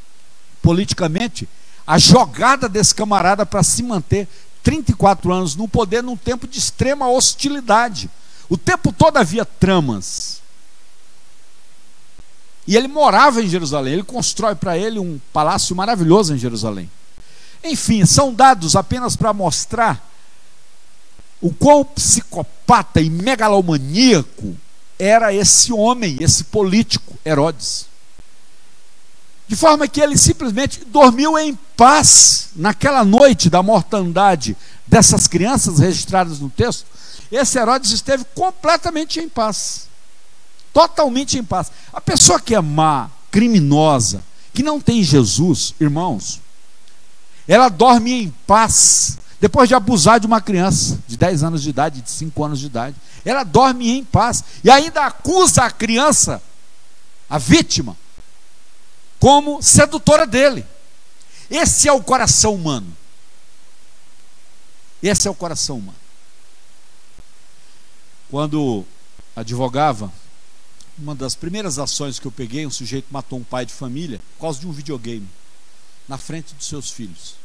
[0.62, 1.47] Politicamente,
[1.88, 4.27] a jogada desse camarada para se manter
[4.62, 8.10] 34 anos no poder num tempo de extrema hostilidade.
[8.49, 10.41] O tempo todo havia tramas.
[12.67, 13.93] E ele morava em Jerusalém.
[13.93, 16.89] Ele constrói para ele um palácio maravilhoso em Jerusalém.
[17.63, 20.10] Enfim, são dados apenas para mostrar
[21.39, 24.56] o quão psicopata e megalomaníaco
[24.97, 27.88] era esse homem, esse político, Herodes.
[29.47, 34.56] De forma que ele simplesmente dormiu em paz naquela noite da mortandade
[34.88, 36.86] dessas crianças registradas no texto.
[37.32, 39.89] Esse Herodes esteve completamente em paz
[40.74, 41.71] totalmente em paz.
[41.93, 46.40] A pessoa que é má, criminosa, que não tem Jesus, irmãos,
[47.47, 52.01] ela dorme em paz depois de abusar de uma criança de 10 anos de idade,
[52.01, 52.95] de 5 anos de idade.
[53.25, 56.41] Ela dorme em paz e ainda acusa a criança,
[57.27, 57.97] a vítima,
[59.19, 60.63] como sedutora dele.
[61.49, 62.95] Esse é o coração humano.
[65.01, 65.97] Esse é o coração humano.
[68.30, 68.86] Quando
[69.36, 70.13] advogava,
[70.97, 74.41] uma das primeiras ações que eu peguei, um sujeito matou um pai de família por
[74.41, 75.27] causa de um videogame
[76.07, 77.35] na frente dos seus filhos.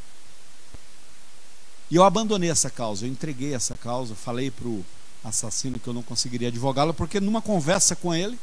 [1.90, 4.84] E eu abandonei essa causa, eu entreguei essa causa, falei para o
[5.22, 8.38] assassino que eu não conseguiria advogá-la, porque numa conversa com ele,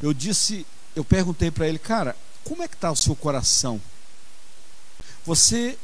[0.00, 3.80] eu disse, eu perguntei para ele, cara, como é que está o seu coração?
[5.24, 5.78] Você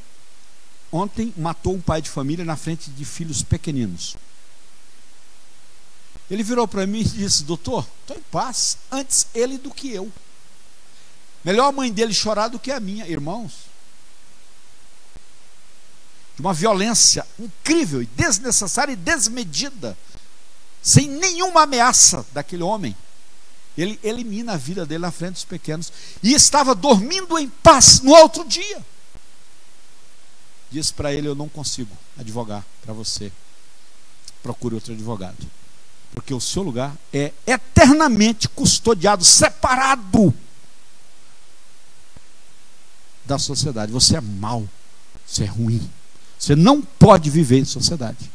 [0.90, 4.16] ontem matou um pai de família na frente de filhos pequeninos.
[6.30, 8.78] Ele virou para mim e disse: Doutor, estou em paz.
[8.90, 10.10] Antes ele do que eu.
[11.44, 13.52] Melhor a mãe dele chorar do que a minha, irmãos.
[16.34, 19.96] De uma violência incrível desnecessária e desmedida,
[20.82, 22.96] sem nenhuma ameaça daquele homem.
[23.76, 28.12] Ele elimina a vida dele na frente dos pequenos e estava dormindo em paz no
[28.12, 28.84] outro dia.
[30.70, 33.32] Disse para ele: Eu não consigo advogar para você.
[34.42, 35.58] Procure outro advogado
[36.18, 40.34] porque o seu lugar é eternamente custodiado, separado
[43.28, 43.92] da sociedade.
[43.92, 44.66] Você é mau,
[45.24, 45.88] você é ruim,
[46.38, 48.30] Você não pode viver em sociedade.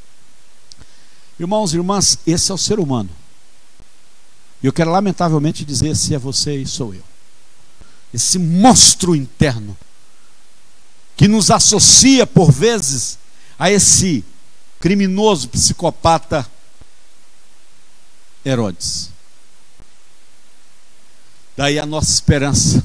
[1.40, 3.10] Irmãos e irmãs, esse é o ser humano.
[4.62, 7.04] E eu quero lamentavelmente dizer: se é você e sou eu.
[8.14, 9.76] Esse monstro interno
[11.18, 13.18] que nos associa por vezes
[13.58, 14.24] a esse
[14.80, 16.46] criminoso psicopata
[18.46, 19.10] Herodes.
[21.56, 22.84] Daí a nossa esperança,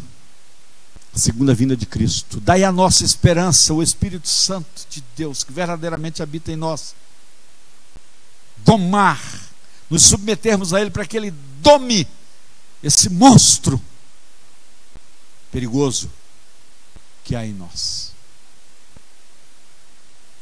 [1.19, 2.41] segunda vinda de Cristo.
[2.41, 6.95] Daí a nossa esperança, o Espírito Santo de Deus, que verdadeiramente habita em nós.
[8.59, 9.21] Domar,
[9.91, 12.07] nos submetermos a Ele para que Ele dome
[12.83, 13.81] esse monstro
[15.51, 16.11] perigoso
[17.25, 18.13] que há em nós.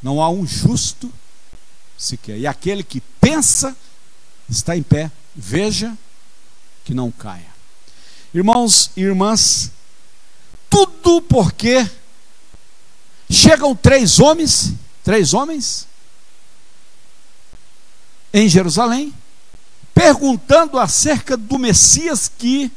[0.02, 1.12] Não há um justo
[1.96, 2.38] sequer.
[2.38, 3.76] E aquele que pensa
[4.48, 5.96] está em pé, veja
[6.84, 7.54] que não caia.
[8.32, 9.72] Irmãos e irmãs,
[10.68, 11.88] tudo porque
[13.30, 15.86] chegam três homens, três homens
[18.32, 19.14] em Jerusalém,
[19.94, 22.70] perguntando acerca do Messias que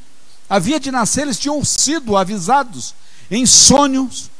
[0.49, 2.95] havia de nascer, eles tinham sido avisados
[3.29, 4.31] em sonhos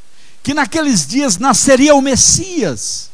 [0.42, 3.10] que naqueles dias nasceria o Messias.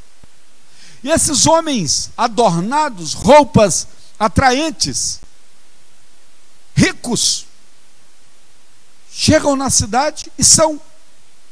[1.04, 5.20] E esses homens adornados, roupas atraentes,
[6.76, 7.45] ricos,
[9.18, 10.80] chegam na cidade e são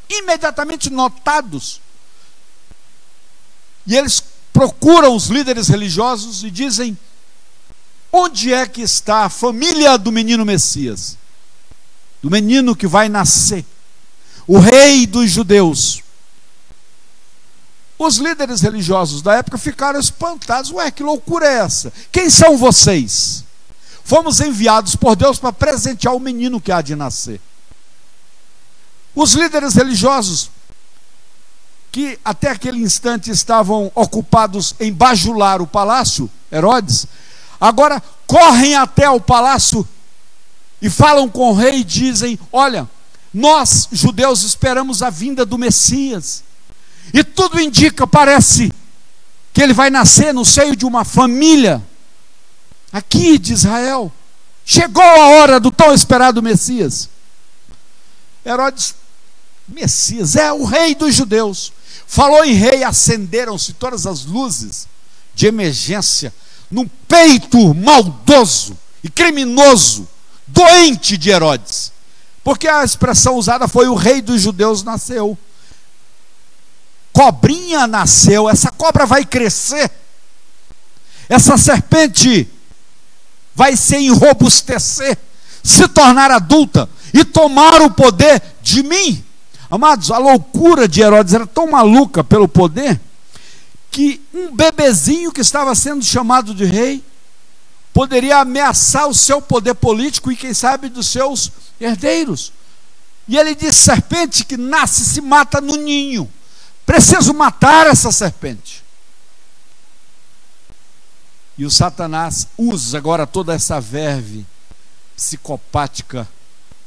[0.10, 1.80] imediatamente notados.
[3.88, 4.21] E eles
[4.52, 6.97] procuram os líderes religiosos e dizem:
[8.12, 11.17] onde é que está a família do menino Messias?
[12.21, 13.65] Do menino que vai nascer,
[14.45, 16.04] o rei dos judeus.
[17.97, 20.71] Os líderes religiosos da época ficaram espantados.
[20.71, 21.93] Ué, que loucura é essa?
[22.12, 23.45] Quem são vocês?
[24.04, 27.39] Fomos enviados por Deus para presentear o menino que há de nascer.
[29.15, 30.49] Os líderes religiosos,
[31.91, 37.06] que até aquele instante estavam ocupados em bajular o palácio, Herodes,
[37.62, 39.88] agora correm até o palácio
[40.82, 42.89] e falam com o rei e dizem: Olha,
[43.34, 46.43] nós, judeus, esperamos a vinda do Messias.
[47.13, 48.71] E tudo indica, parece,
[49.54, 51.82] que ele vai nascer no seio de uma família
[52.91, 54.12] aqui de Israel.
[54.65, 57.10] Chegou a hora do tão esperado Messias.
[58.45, 58.95] Herodes,
[59.67, 61.71] Messias, é o rei dos judeus.
[62.08, 64.88] Falou em rei, acenderam-se todas as luzes
[65.34, 66.34] de emergência
[66.69, 70.08] no peito maldoso e criminoso,
[70.47, 71.91] doente de Herodes.
[72.43, 75.38] Porque a expressão usada foi o rei dos judeus nasceu
[77.13, 79.89] cobrinha nasceu, essa cobra vai crescer,
[81.30, 82.49] essa serpente
[83.54, 85.15] vai se enrobustecer,
[85.63, 89.23] se tornar adulta e tomar o poder de mim.
[89.73, 93.01] Amados, a loucura de Herodes era tão maluca pelo poder
[93.89, 97.03] que um bebezinho que estava sendo chamado de rei
[97.91, 102.53] poderia ameaçar o seu poder político e, quem sabe, dos seus herdeiros.
[103.27, 106.31] E ele diz: serpente que nasce se mata no ninho.
[106.86, 108.83] Preciso matar essa serpente.
[111.57, 114.45] E o Satanás usa agora toda essa verve
[115.15, 116.29] psicopática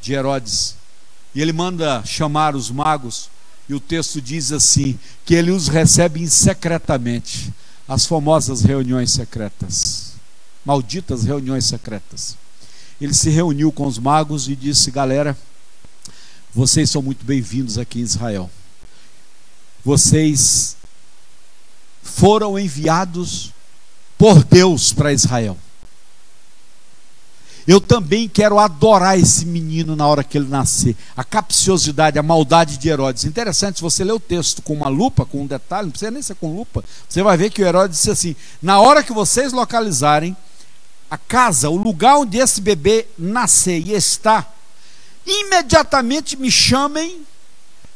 [0.00, 0.76] de Herodes.
[1.36, 3.30] E ele manda chamar os magos.
[3.68, 7.52] E o texto diz assim: que ele os recebe secretamente
[7.86, 10.14] as famosas reuniões secretas.
[10.64, 12.36] Malditas reuniões secretas.
[13.00, 15.38] Ele se reuniu com os magos e disse: Galera,
[16.52, 18.50] vocês são muito bem-vindos aqui em Israel
[19.86, 20.76] vocês
[22.02, 23.52] foram enviados
[24.18, 25.56] por Deus para Israel.
[27.66, 30.96] Eu também quero adorar esse menino na hora que ele nascer.
[31.16, 33.24] A capciosidade, a maldade de Herodes.
[33.24, 36.22] Interessante, se você ler o texto com uma lupa, com um detalhe, não precisa nem
[36.22, 39.52] ser com lupa, você vai ver que o Herodes disse assim: na hora que vocês
[39.52, 40.36] localizarem
[41.10, 44.46] a casa, o lugar onde esse bebê nascer e está,
[45.26, 47.22] imediatamente me chamem,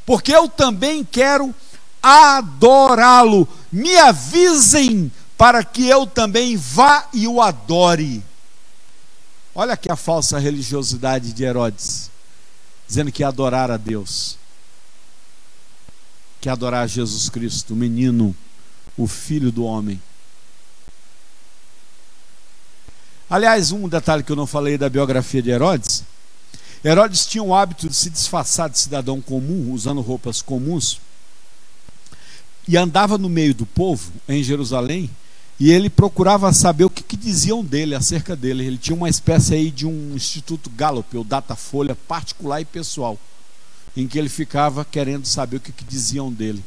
[0.05, 1.55] porque eu também quero
[2.03, 3.47] adorá-lo.
[3.71, 8.30] Me avisem para que eu também vá e o adore.
[9.61, 12.11] Olha aqui a falsa religiosidade de Herodes,
[12.89, 14.39] dizendo que ia adorar a Deus,
[16.41, 18.35] que ia adorar Jesus Cristo, o menino,
[18.97, 20.01] o filho do homem.
[23.29, 26.05] Aliás, um detalhe que eu não falei da biografia de Herodes:
[26.83, 30.99] Herodes tinha o hábito de se disfarçar de cidadão comum, usando roupas comuns
[32.67, 35.11] e andava no meio do povo em Jerusalém
[35.61, 38.65] e ele procurava saber o que, que, diziam dele, acerca dele.
[38.65, 43.19] Ele tinha uma espécie aí de um instituto Gallup, ou Datafolha particular e pessoal,
[43.95, 46.65] em que ele ficava querendo saber o que, que diziam dele.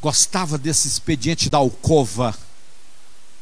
[0.00, 2.36] gostava desse expediente da alcova,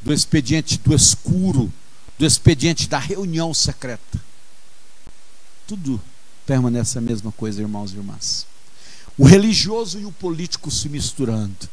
[0.01, 1.71] do expediente do escuro,
[2.19, 4.19] do expediente da reunião secreta.
[5.67, 6.01] Tudo
[6.47, 8.47] permanece a mesma coisa, irmãos e irmãs.
[9.19, 11.69] O religioso e o político se misturando.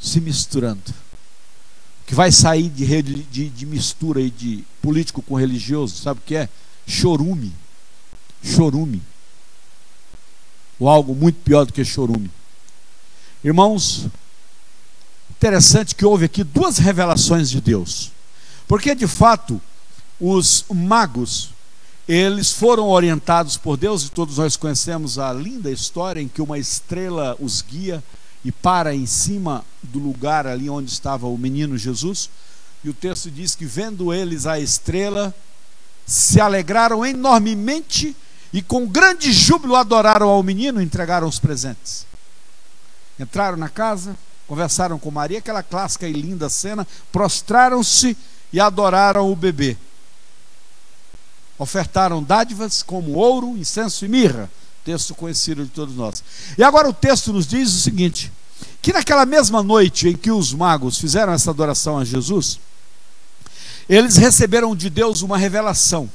[0.00, 0.82] Se misturando.
[2.02, 6.22] O que vai sair de, de, de mistura aí de político com religioso, sabe o
[6.24, 6.48] que é?
[6.86, 7.52] Chorume.
[8.42, 9.02] Chorume.
[10.78, 12.30] Ou algo muito pior do que chorume.
[13.42, 14.06] Irmãos,
[15.30, 18.12] interessante que houve aqui duas revelações de Deus.
[18.68, 19.60] Porque de fato,
[20.20, 21.50] os magos,
[22.08, 26.58] eles foram orientados por Deus, e todos nós conhecemos a linda história em que uma
[26.58, 28.02] estrela os guia
[28.46, 32.30] e para em cima do lugar ali onde estava o menino Jesus.
[32.84, 35.34] E o texto diz que, vendo eles a estrela,
[36.06, 38.14] se alegraram enormemente
[38.52, 42.06] e com grande júbilo adoraram ao menino e entregaram os presentes.
[43.18, 44.16] Entraram na casa,
[44.46, 48.16] conversaram com Maria, aquela clássica e linda cena, prostraram-se
[48.52, 49.76] e adoraram o bebê.
[51.58, 54.48] Ofertaram dádivas como ouro, incenso e mirra.
[54.86, 56.22] Texto conhecido de todos nós.
[56.56, 58.30] E agora o texto nos diz o seguinte:
[58.80, 62.60] que naquela mesma noite em que os magos fizeram essa adoração a Jesus,
[63.88, 66.08] eles receberam de Deus uma revelação.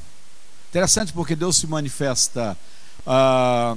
[0.70, 2.58] Interessante porque Deus se manifesta
[3.06, 3.76] ah,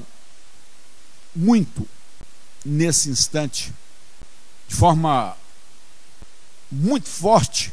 [1.35, 1.85] muito
[2.65, 3.75] nesse instante,
[4.69, 5.37] de forma
[6.71, 7.73] muito forte,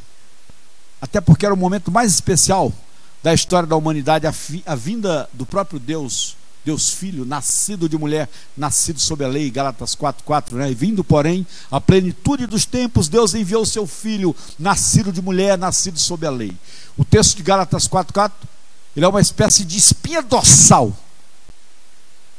[1.00, 2.74] até porque era o momento mais especial
[3.22, 4.34] da história da humanidade, a,
[4.66, 9.96] a vinda do próprio Deus, Deus Filho, nascido de mulher, nascido sob a lei, Gálatas
[9.96, 10.72] 4,4, né?
[10.72, 16.00] E vindo, porém, a plenitude dos tempos, Deus enviou seu Filho, nascido de mulher, nascido
[16.00, 16.56] sob a lei.
[16.96, 18.32] O texto de Gálatas 4,4,
[18.96, 20.96] ele é uma espécie de espinha dorsal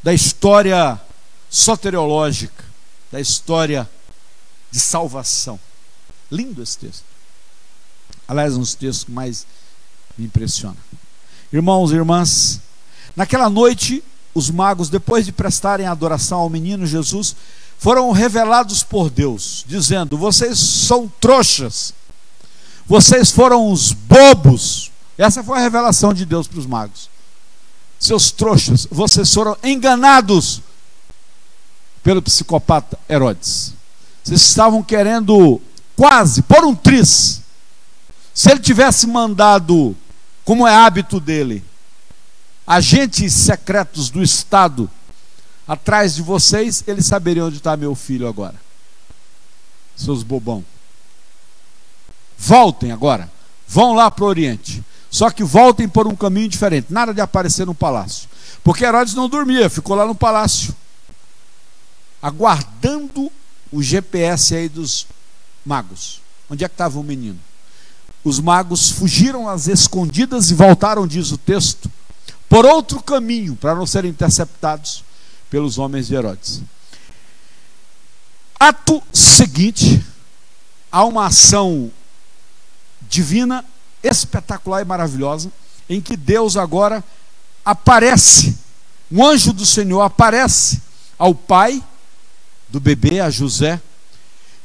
[0.03, 1.01] da história
[1.51, 2.65] soteriológica,
[3.11, 3.89] da história
[4.71, 5.59] de salvação.
[6.31, 7.05] Lindo esse texto.
[8.27, 9.47] Aliás, um dos textos que mais
[10.17, 10.77] me impressiona.
[11.53, 12.61] Irmãos e irmãs,
[13.15, 14.03] naquela noite,
[14.35, 17.37] os magos, depois de prestarem adoração ao menino Jesus,
[17.79, 21.93] foram revelados por Deus, dizendo: Vocês são trouxas,
[22.87, 24.91] vocês foram os bobos.
[25.19, 27.11] Essa foi a revelação de Deus para os magos.
[27.99, 30.61] Seus trouxas, vocês foram enganados
[32.03, 33.75] pelo psicopata Herodes.
[34.25, 35.61] Vocês estavam querendo
[35.97, 37.41] quase por um tris.
[38.35, 39.95] Se ele tivesse mandado,
[40.45, 41.63] como é hábito dele,
[42.67, 44.91] agentes secretos do Estado
[45.67, 48.55] atrás de vocês, eles saberiam onde está meu filho agora.
[49.97, 50.65] Seus bobão.
[52.37, 53.31] Voltem agora.
[53.69, 54.83] Vão lá para o Oriente.
[55.11, 56.93] Só que voltem por um caminho diferente.
[56.93, 58.29] Nada de aparecer no palácio.
[58.65, 60.75] Porque Herodes não dormia, ficou lá no palácio
[62.23, 63.31] aguardando
[63.73, 65.09] o GPS aí dos
[65.67, 66.21] magos.
[66.49, 67.39] Onde é que estava o menino?
[68.23, 71.91] Os magos fugiram às escondidas e voltaram, diz o texto,
[72.53, 75.03] por outro caminho, para não serem interceptados
[75.49, 76.61] pelos homens de Herodes.
[78.61, 80.05] Ato seguinte,
[80.91, 81.91] há uma ação
[83.09, 83.65] divina,
[84.03, 85.51] espetacular e maravilhosa,
[85.89, 87.03] em que Deus agora
[87.65, 88.55] aparece,
[89.11, 90.83] um anjo do Senhor aparece
[91.19, 91.83] ao pai
[92.69, 93.81] do bebê a José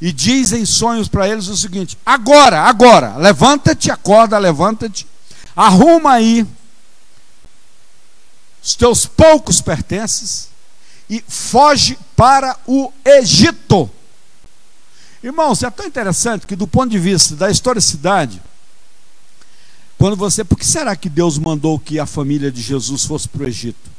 [0.01, 5.07] e diz em sonhos para eles o seguinte: agora, agora, levanta-te, acorda, levanta-te,
[5.55, 6.45] arruma aí
[8.67, 10.49] os teus poucos pertences
[11.09, 13.89] e foge para o Egito.
[15.23, 18.41] Irmãos, é tão interessante que, do ponto de vista da historicidade,
[19.97, 20.43] quando você.
[20.43, 23.89] Por que será que Deus mandou que a família de Jesus fosse para o Egito?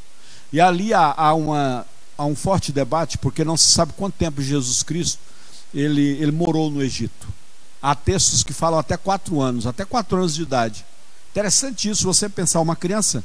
[0.53, 1.87] E ali há, há uma
[2.19, 5.21] há um forte debate porque não se sabe quanto tempo Jesus Cristo
[5.73, 7.27] ele, ele morou no Egito.
[7.81, 10.85] Há textos que falam até quatro anos, até quatro anos de idade.
[11.31, 13.25] Interessante isso, você pensar uma criança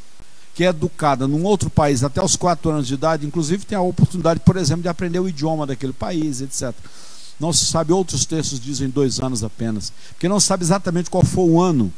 [0.53, 3.81] que é educada num outro país até os quatro anos de idade, inclusive tem a
[3.81, 6.73] oportunidade, por exemplo, de aprender o idioma daquele país, etc.
[7.39, 11.49] Não se sabe, outros textos dizem dois anos apenas, porque não sabe exatamente qual foi
[11.49, 11.91] o ano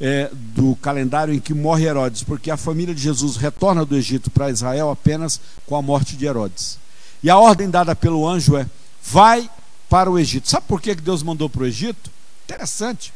[0.00, 4.30] é, do calendário em que morre Herodes, porque a família de Jesus retorna do Egito
[4.30, 6.78] para Israel apenas com a morte de Herodes.
[7.22, 8.66] E a ordem dada pelo anjo é:
[9.02, 9.50] vai
[9.88, 10.48] para o Egito.
[10.48, 12.10] Sabe por que Deus mandou para o Egito?
[12.44, 13.12] Interessante.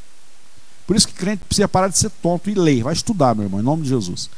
[0.86, 2.82] Por isso que crente precisa parar de ser tonto e ler.
[2.82, 4.28] Vai estudar, meu irmão, em nome de Jesus.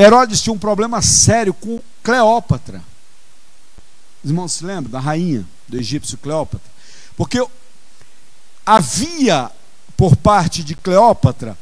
[0.00, 2.82] Herodes tinha um problema sério com Cleópatra.
[4.24, 6.70] Os irmãos se lembram da rainha do egípcio Cleópatra?
[7.16, 7.46] Porque
[8.64, 9.50] havia
[9.98, 11.56] por parte de Cleópatra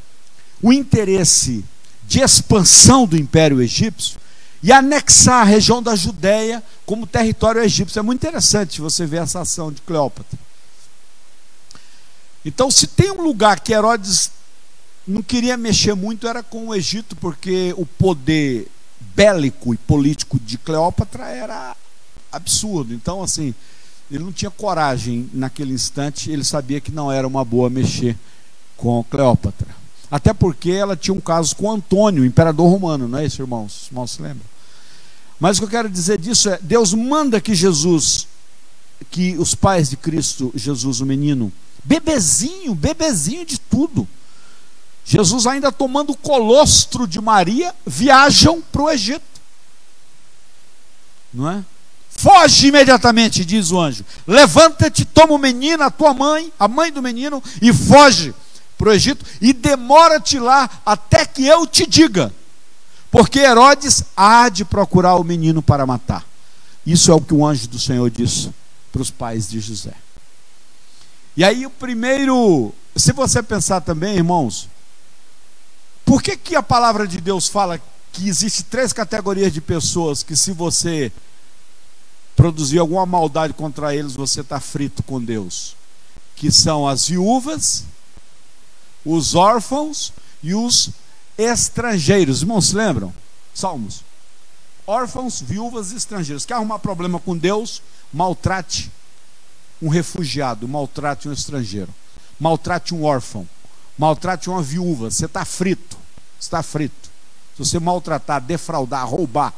[0.61, 1.65] o interesse
[2.07, 4.17] de expansão do Império Egípcio
[4.63, 7.99] e anexar a região da Judéia como território egípcio.
[7.99, 10.39] É muito interessante você ver essa ação de Cleópatra.
[12.45, 14.31] Então, se tem um lugar que Herodes
[15.07, 18.67] não queria mexer muito, era com o Egito, porque o poder
[19.15, 21.75] bélico e político de Cleópatra era
[22.31, 22.93] absurdo.
[22.93, 23.53] Então, assim,
[24.11, 28.15] ele não tinha coragem naquele instante, ele sabia que não era uma boa mexer
[28.77, 29.67] com Cleópatra.
[30.11, 33.83] Até porque ela tinha um caso com Antônio, imperador romano, não é isso, irmãos?
[33.83, 34.45] Os irmãos se lembram?
[35.39, 38.27] Mas o que eu quero dizer disso é: Deus manda que Jesus,
[39.11, 41.51] que os pais de Cristo, Jesus, o menino,
[41.83, 44.07] bebezinho, bebezinho de tudo,
[45.09, 49.23] Jesus ainda tomando o colostro de Maria, viajam para o Egito.
[51.33, 51.65] Não é?
[52.11, 54.05] Foge imediatamente, diz o anjo.
[54.27, 58.35] Levanta-te, toma o menino, a tua mãe, a mãe do menino, e foge
[58.77, 62.31] para o Egito e demora-te lá até que eu te diga.
[63.09, 66.23] Porque Herodes há de procurar o menino para matar.
[66.85, 68.51] Isso é o que o anjo do Senhor disse
[68.91, 69.93] para os pais de José.
[71.35, 74.69] E aí o primeiro, se você pensar também, irmãos,
[76.09, 77.79] por que, que a palavra de Deus fala
[78.11, 81.11] que existe três categorias de pessoas que se você
[82.35, 85.75] produzir alguma maldade contra eles, você está frito com Deus?
[86.35, 87.83] Que são as viúvas,
[89.05, 90.89] os órfãos e os
[91.37, 92.41] estrangeiros.
[92.41, 93.13] Irmãos, se lembram?
[93.53, 94.03] Salmos.
[94.87, 96.43] Órfãos, viúvas e estrangeiros.
[96.43, 97.83] Quer arrumar problema com Deus?
[98.11, 98.91] Maltrate
[99.79, 101.93] um refugiado, maltrate um estrangeiro,
[102.39, 103.47] maltrate um órfão,
[103.95, 105.11] maltrate uma viúva.
[105.11, 105.98] Você está frito.
[106.39, 107.09] Está frito.
[107.55, 109.53] Se você maltratar, defraudar, roubar,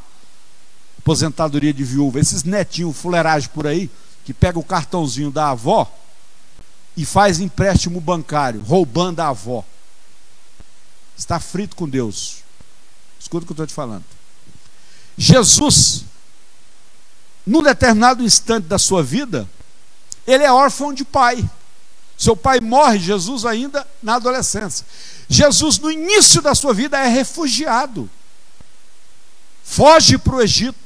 [0.98, 3.90] aposentadoria de viúva, esses netinhos fuleiragem por aí,
[4.24, 5.90] que pega o cartãozinho da avó
[6.96, 9.64] e faz empréstimo bancário, roubando a avó.
[11.16, 12.38] Está frito com Deus.
[13.18, 14.04] Escuta o que eu estou te falando.
[15.16, 16.04] Jesus,
[17.46, 19.48] num determinado instante da sua vida,
[20.26, 21.48] ele é órfão de pai.
[22.16, 24.86] Seu pai morre, Jesus ainda na adolescência.
[25.32, 28.08] Jesus, no início da sua vida, é refugiado.
[29.64, 30.76] Foge para o Egito.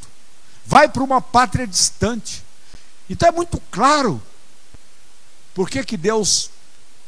[0.64, 2.44] Vai para uma pátria distante.
[3.10, 4.22] Então é muito claro.
[5.52, 6.50] Por que, que Deus,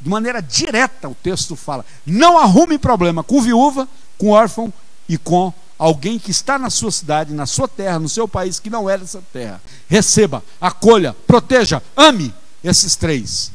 [0.01, 4.72] de maneira direta, o texto fala: não arrume problema com viúva, com órfão
[5.09, 8.68] e com alguém que está na sua cidade, na sua terra, no seu país, que
[8.68, 9.62] não é dessa terra.
[9.89, 12.34] Receba, acolha, proteja, ame
[12.64, 13.53] esses três.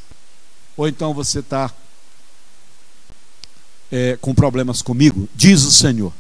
[0.78, 1.70] Ou então você está
[3.94, 6.12] é, com problemas comigo, diz o Senhor.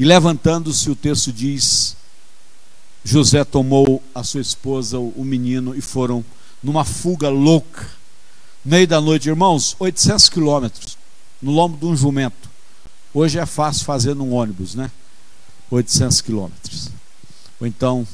[0.00, 1.94] E levantando-se, o texto diz:
[3.04, 6.24] José tomou a sua esposa, o menino, e foram
[6.62, 7.86] numa fuga louca,
[8.64, 10.96] meio da noite, irmãos, 800 quilômetros,
[11.42, 12.48] no lombo de um jumento.
[13.12, 14.90] Hoje é fácil fazer num ônibus, né?
[15.70, 16.88] 800 quilômetros.
[17.60, 18.08] Ou então,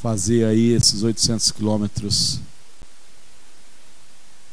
[0.00, 2.40] fazer aí esses 800 quilômetros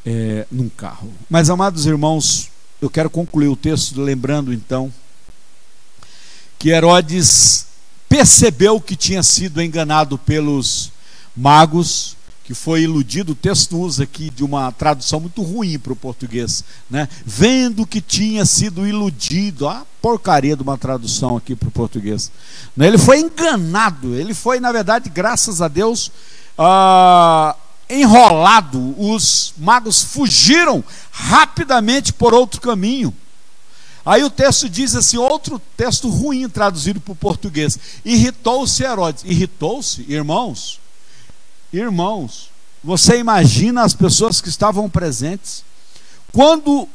[0.06, 1.12] é, num carro.
[1.30, 2.50] Mas, amados irmãos,
[2.82, 4.92] eu quero concluir o texto lembrando então
[6.58, 7.68] que Herodes
[8.08, 10.92] percebeu que tinha sido enganado pelos
[11.36, 15.96] magos que foi iludido, o texto usa aqui de uma tradução muito ruim para o
[15.96, 17.08] português, né?
[17.26, 22.30] Vendo que tinha sido iludido, a porcaria de uma tradução aqui para o português.
[22.76, 22.88] Né?
[22.88, 26.12] Ele foi enganado, ele foi, na verdade, graças a Deus,
[26.58, 27.56] ah,
[27.92, 28.96] enrolado.
[28.98, 33.14] Os magos fugiram rapidamente por outro caminho.
[34.06, 37.78] Aí o texto diz assim, outro texto ruim traduzido para o português.
[38.04, 39.24] Irritou-se Herodes.
[39.26, 40.80] Irritou-se, irmãos?
[41.72, 42.50] Irmãos,
[42.84, 45.64] você imagina as pessoas que estavam presentes?
[46.34, 46.88] Quando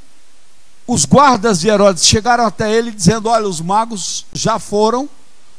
[0.86, 5.09] os guardas de Herodes chegaram até ele dizendo: Olha, os magos já foram,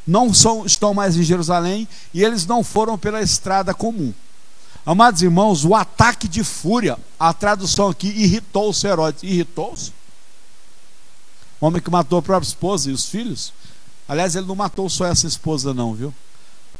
[0.05, 4.13] não são, estão mais em Jerusalém e eles não foram pela estrada comum.
[4.87, 9.21] Amados irmãos, o ataque de fúria, a tradução aqui, irritou-se Herodes.
[9.21, 9.91] Irritou-se?
[11.59, 13.51] Homem que matou a própria esposa e os filhos.
[14.07, 16.13] Aliás, ele não matou só essa esposa, não, viu?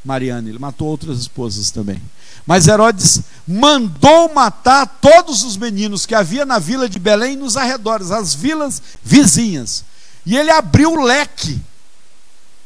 [0.05, 2.01] Mariana, ele matou outras esposas também.
[2.45, 7.57] Mas Herodes mandou matar todos os meninos que havia na vila de Belém e nos
[7.57, 9.83] arredores, as vilas vizinhas.
[10.25, 11.59] E ele abriu o leque.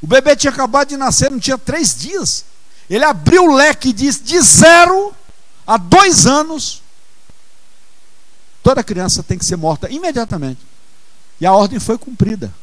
[0.04, 2.46] O bebê tinha acabado de nascer, não tinha três dias.
[2.88, 5.16] Ele abriu o leque e disse: de zero
[5.72, 6.82] a dois anos,
[8.62, 10.60] toda criança tem que ser morta imediatamente.
[11.40, 12.54] E a ordem foi cumprida.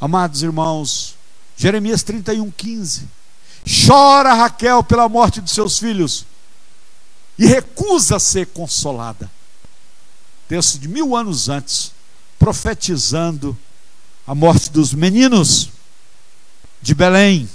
[0.00, 1.16] Amados irmãos,
[1.56, 3.08] Jeremias 31, 15.
[3.88, 6.24] Chora Raquel pela morte de seus filhos
[7.36, 9.28] e recusa ser consolada.
[10.46, 11.90] Texto de mil anos antes,
[12.38, 13.58] profetizando
[14.24, 15.70] a morte dos meninos.
[16.80, 17.50] de Belém.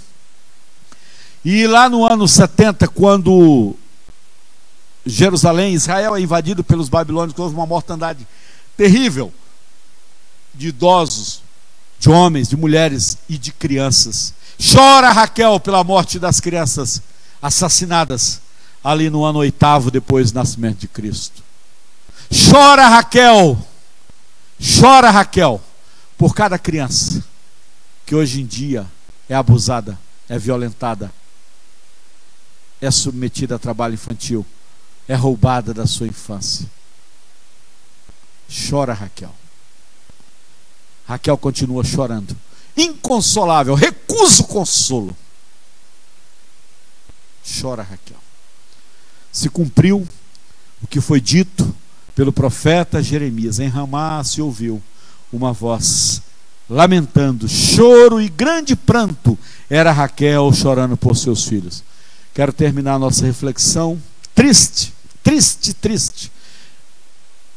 [1.46, 3.78] E lá no ano 70, quando
[5.06, 8.28] Jerusalém, Israel é invadido pelos babilônios, houve uma mortandade
[8.78, 9.34] terrível
[10.54, 11.42] de idosos,
[12.00, 14.34] de homens, de mulheres e de crianças.
[14.60, 17.02] Chora Raquel pela morte das crianças
[17.42, 18.42] assassinadas
[18.84, 21.44] ali no ano oitavo depois do nascimento de Cristo.
[22.50, 23.58] Chora Raquel,
[24.80, 25.62] chora Raquel
[26.18, 27.24] por cada criança
[28.06, 28.86] que hoje em dia
[29.28, 29.98] é abusada,
[30.28, 31.12] é violentada,
[32.80, 34.46] é submetida a trabalho infantil,
[35.12, 36.66] é roubada da sua infância.
[38.50, 39.34] Chora Raquel.
[41.06, 42.34] Raquel continua chorando,
[42.78, 45.16] inconsolável, recusa o consolo.
[47.60, 48.16] Chora Raquel.
[49.34, 50.08] Se cumpriu
[50.82, 51.76] o que foi dito
[52.16, 53.60] pelo profeta Jeremias.
[53.60, 54.82] Em Ramá se ouviu
[55.32, 56.22] uma voz
[56.70, 59.38] lamentando, choro e grande pranto.
[59.70, 61.84] Era Raquel chorando por seus filhos.
[62.34, 64.02] Quero terminar a nossa reflexão
[64.34, 64.94] triste,
[65.24, 66.32] triste, triste,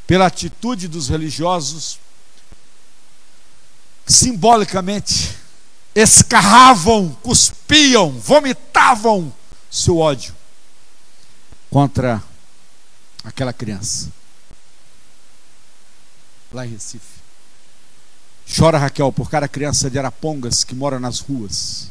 [0.06, 1.98] pela atitude dos religiosos
[4.06, 5.36] simbolicamente
[5.94, 9.32] escarravam, cuspiam, vomitavam
[9.70, 10.34] seu ódio
[11.70, 12.22] contra
[13.24, 14.12] aquela criança.
[16.52, 17.14] Lá em Recife.
[18.56, 21.90] Chora Raquel por cada criança de Arapongas que mora nas ruas.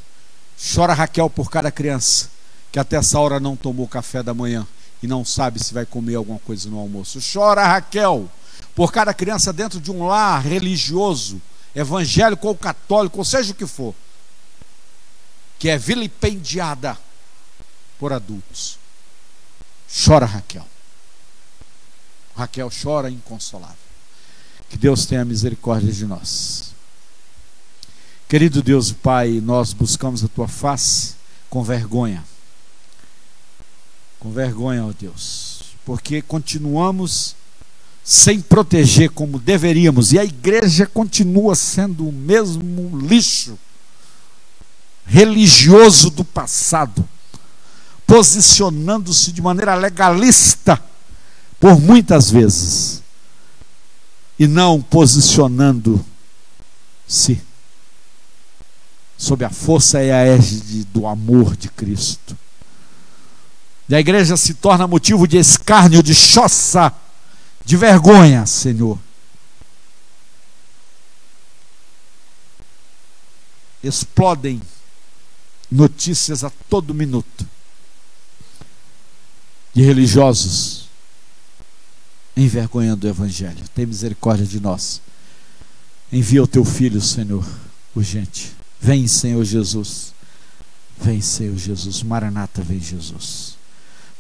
[0.74, 2.30] Chora Raquel por cada criança
[2.72, 4.66] que até essa hora não tomou café da manhã
[5.04, 7.20] e não sabe se vai comer alguma coisa no almoço.
[7.22, 8.32] Chora Raquel
[8.74, 11.42] por cada criança dentro de um lar religioso
[11.76, 13.94] evangélico ou católico, ou seja o que for,
[15.60, 16.98] que é vilipendiada
[18.00, 18.80] por adultos.
[20.06, 20.66] Chora Raquel.
[22.34, 23.76] Raquel chora inconsolável.
[24.70, 26.74] Que Deus tenha misericórdia de nós.
[28.30, 31.16] Querido Deus Pai, nós buscamos a tua face
[31.50, 32.24] com vergonha.
[34.24, 37.36] Com vergonha, ó Deus, porque continuamos
[38.06, 43.60] sem proteger como deveríamos, e a igreja continua sendo o mesmo lixo
[45.06, 47.06] religioso do passado,
[48.08, 50.82] posicionando-se de maneira legalista
[51.60, 53.04] por muitas vezes,
[54.40, 57.42] e não posicionando-se
[59.18, 62.38] sob a força e a égide do amor de Cristo.
[63.90, 66.94] E a igreja se torna motivo de escárnio, de choça,
[67.66, 68.98] de vergonha, Senhor.
[73.84, 74.62] Explodem
[75.70, 77.46] notícias a todo minuto
[79.74, 80.88] de religiosos
[82.36, 83.68] envergonhando o Evangelho.
[83.76, 85.02] Tem misericórdia de nós.
[86.12, 87.46] Envia o teu filho, Senhor,
[87.96, 88.56] urgente.
[88.80, 90.14] Vem, Senhor Jesus.
[91.00, 92.04] Vem, Senhor Jesus.
[92.04, 93.58] Maranata, vem, Jesus.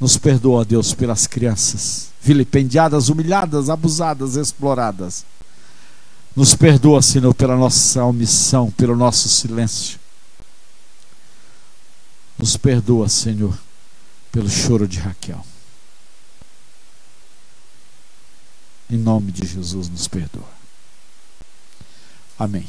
[0.03, 5.25] Nos perdoa, Deus, pelas crianças vilipendiadas, humilhadas, abusadas, exploradas.
[6.35, 9.97] Nos perdoa, Senhor, pela nossa omissão, pelo nosso silêncio.
[12.37, 13.57] Nos perdoa, Senhor,
[14.29, 15.41] pelo choro de Raquel.
[18.89, 20.51] Em nome de Jesus, nos perdoa.
[22.37, 22.67] Amém.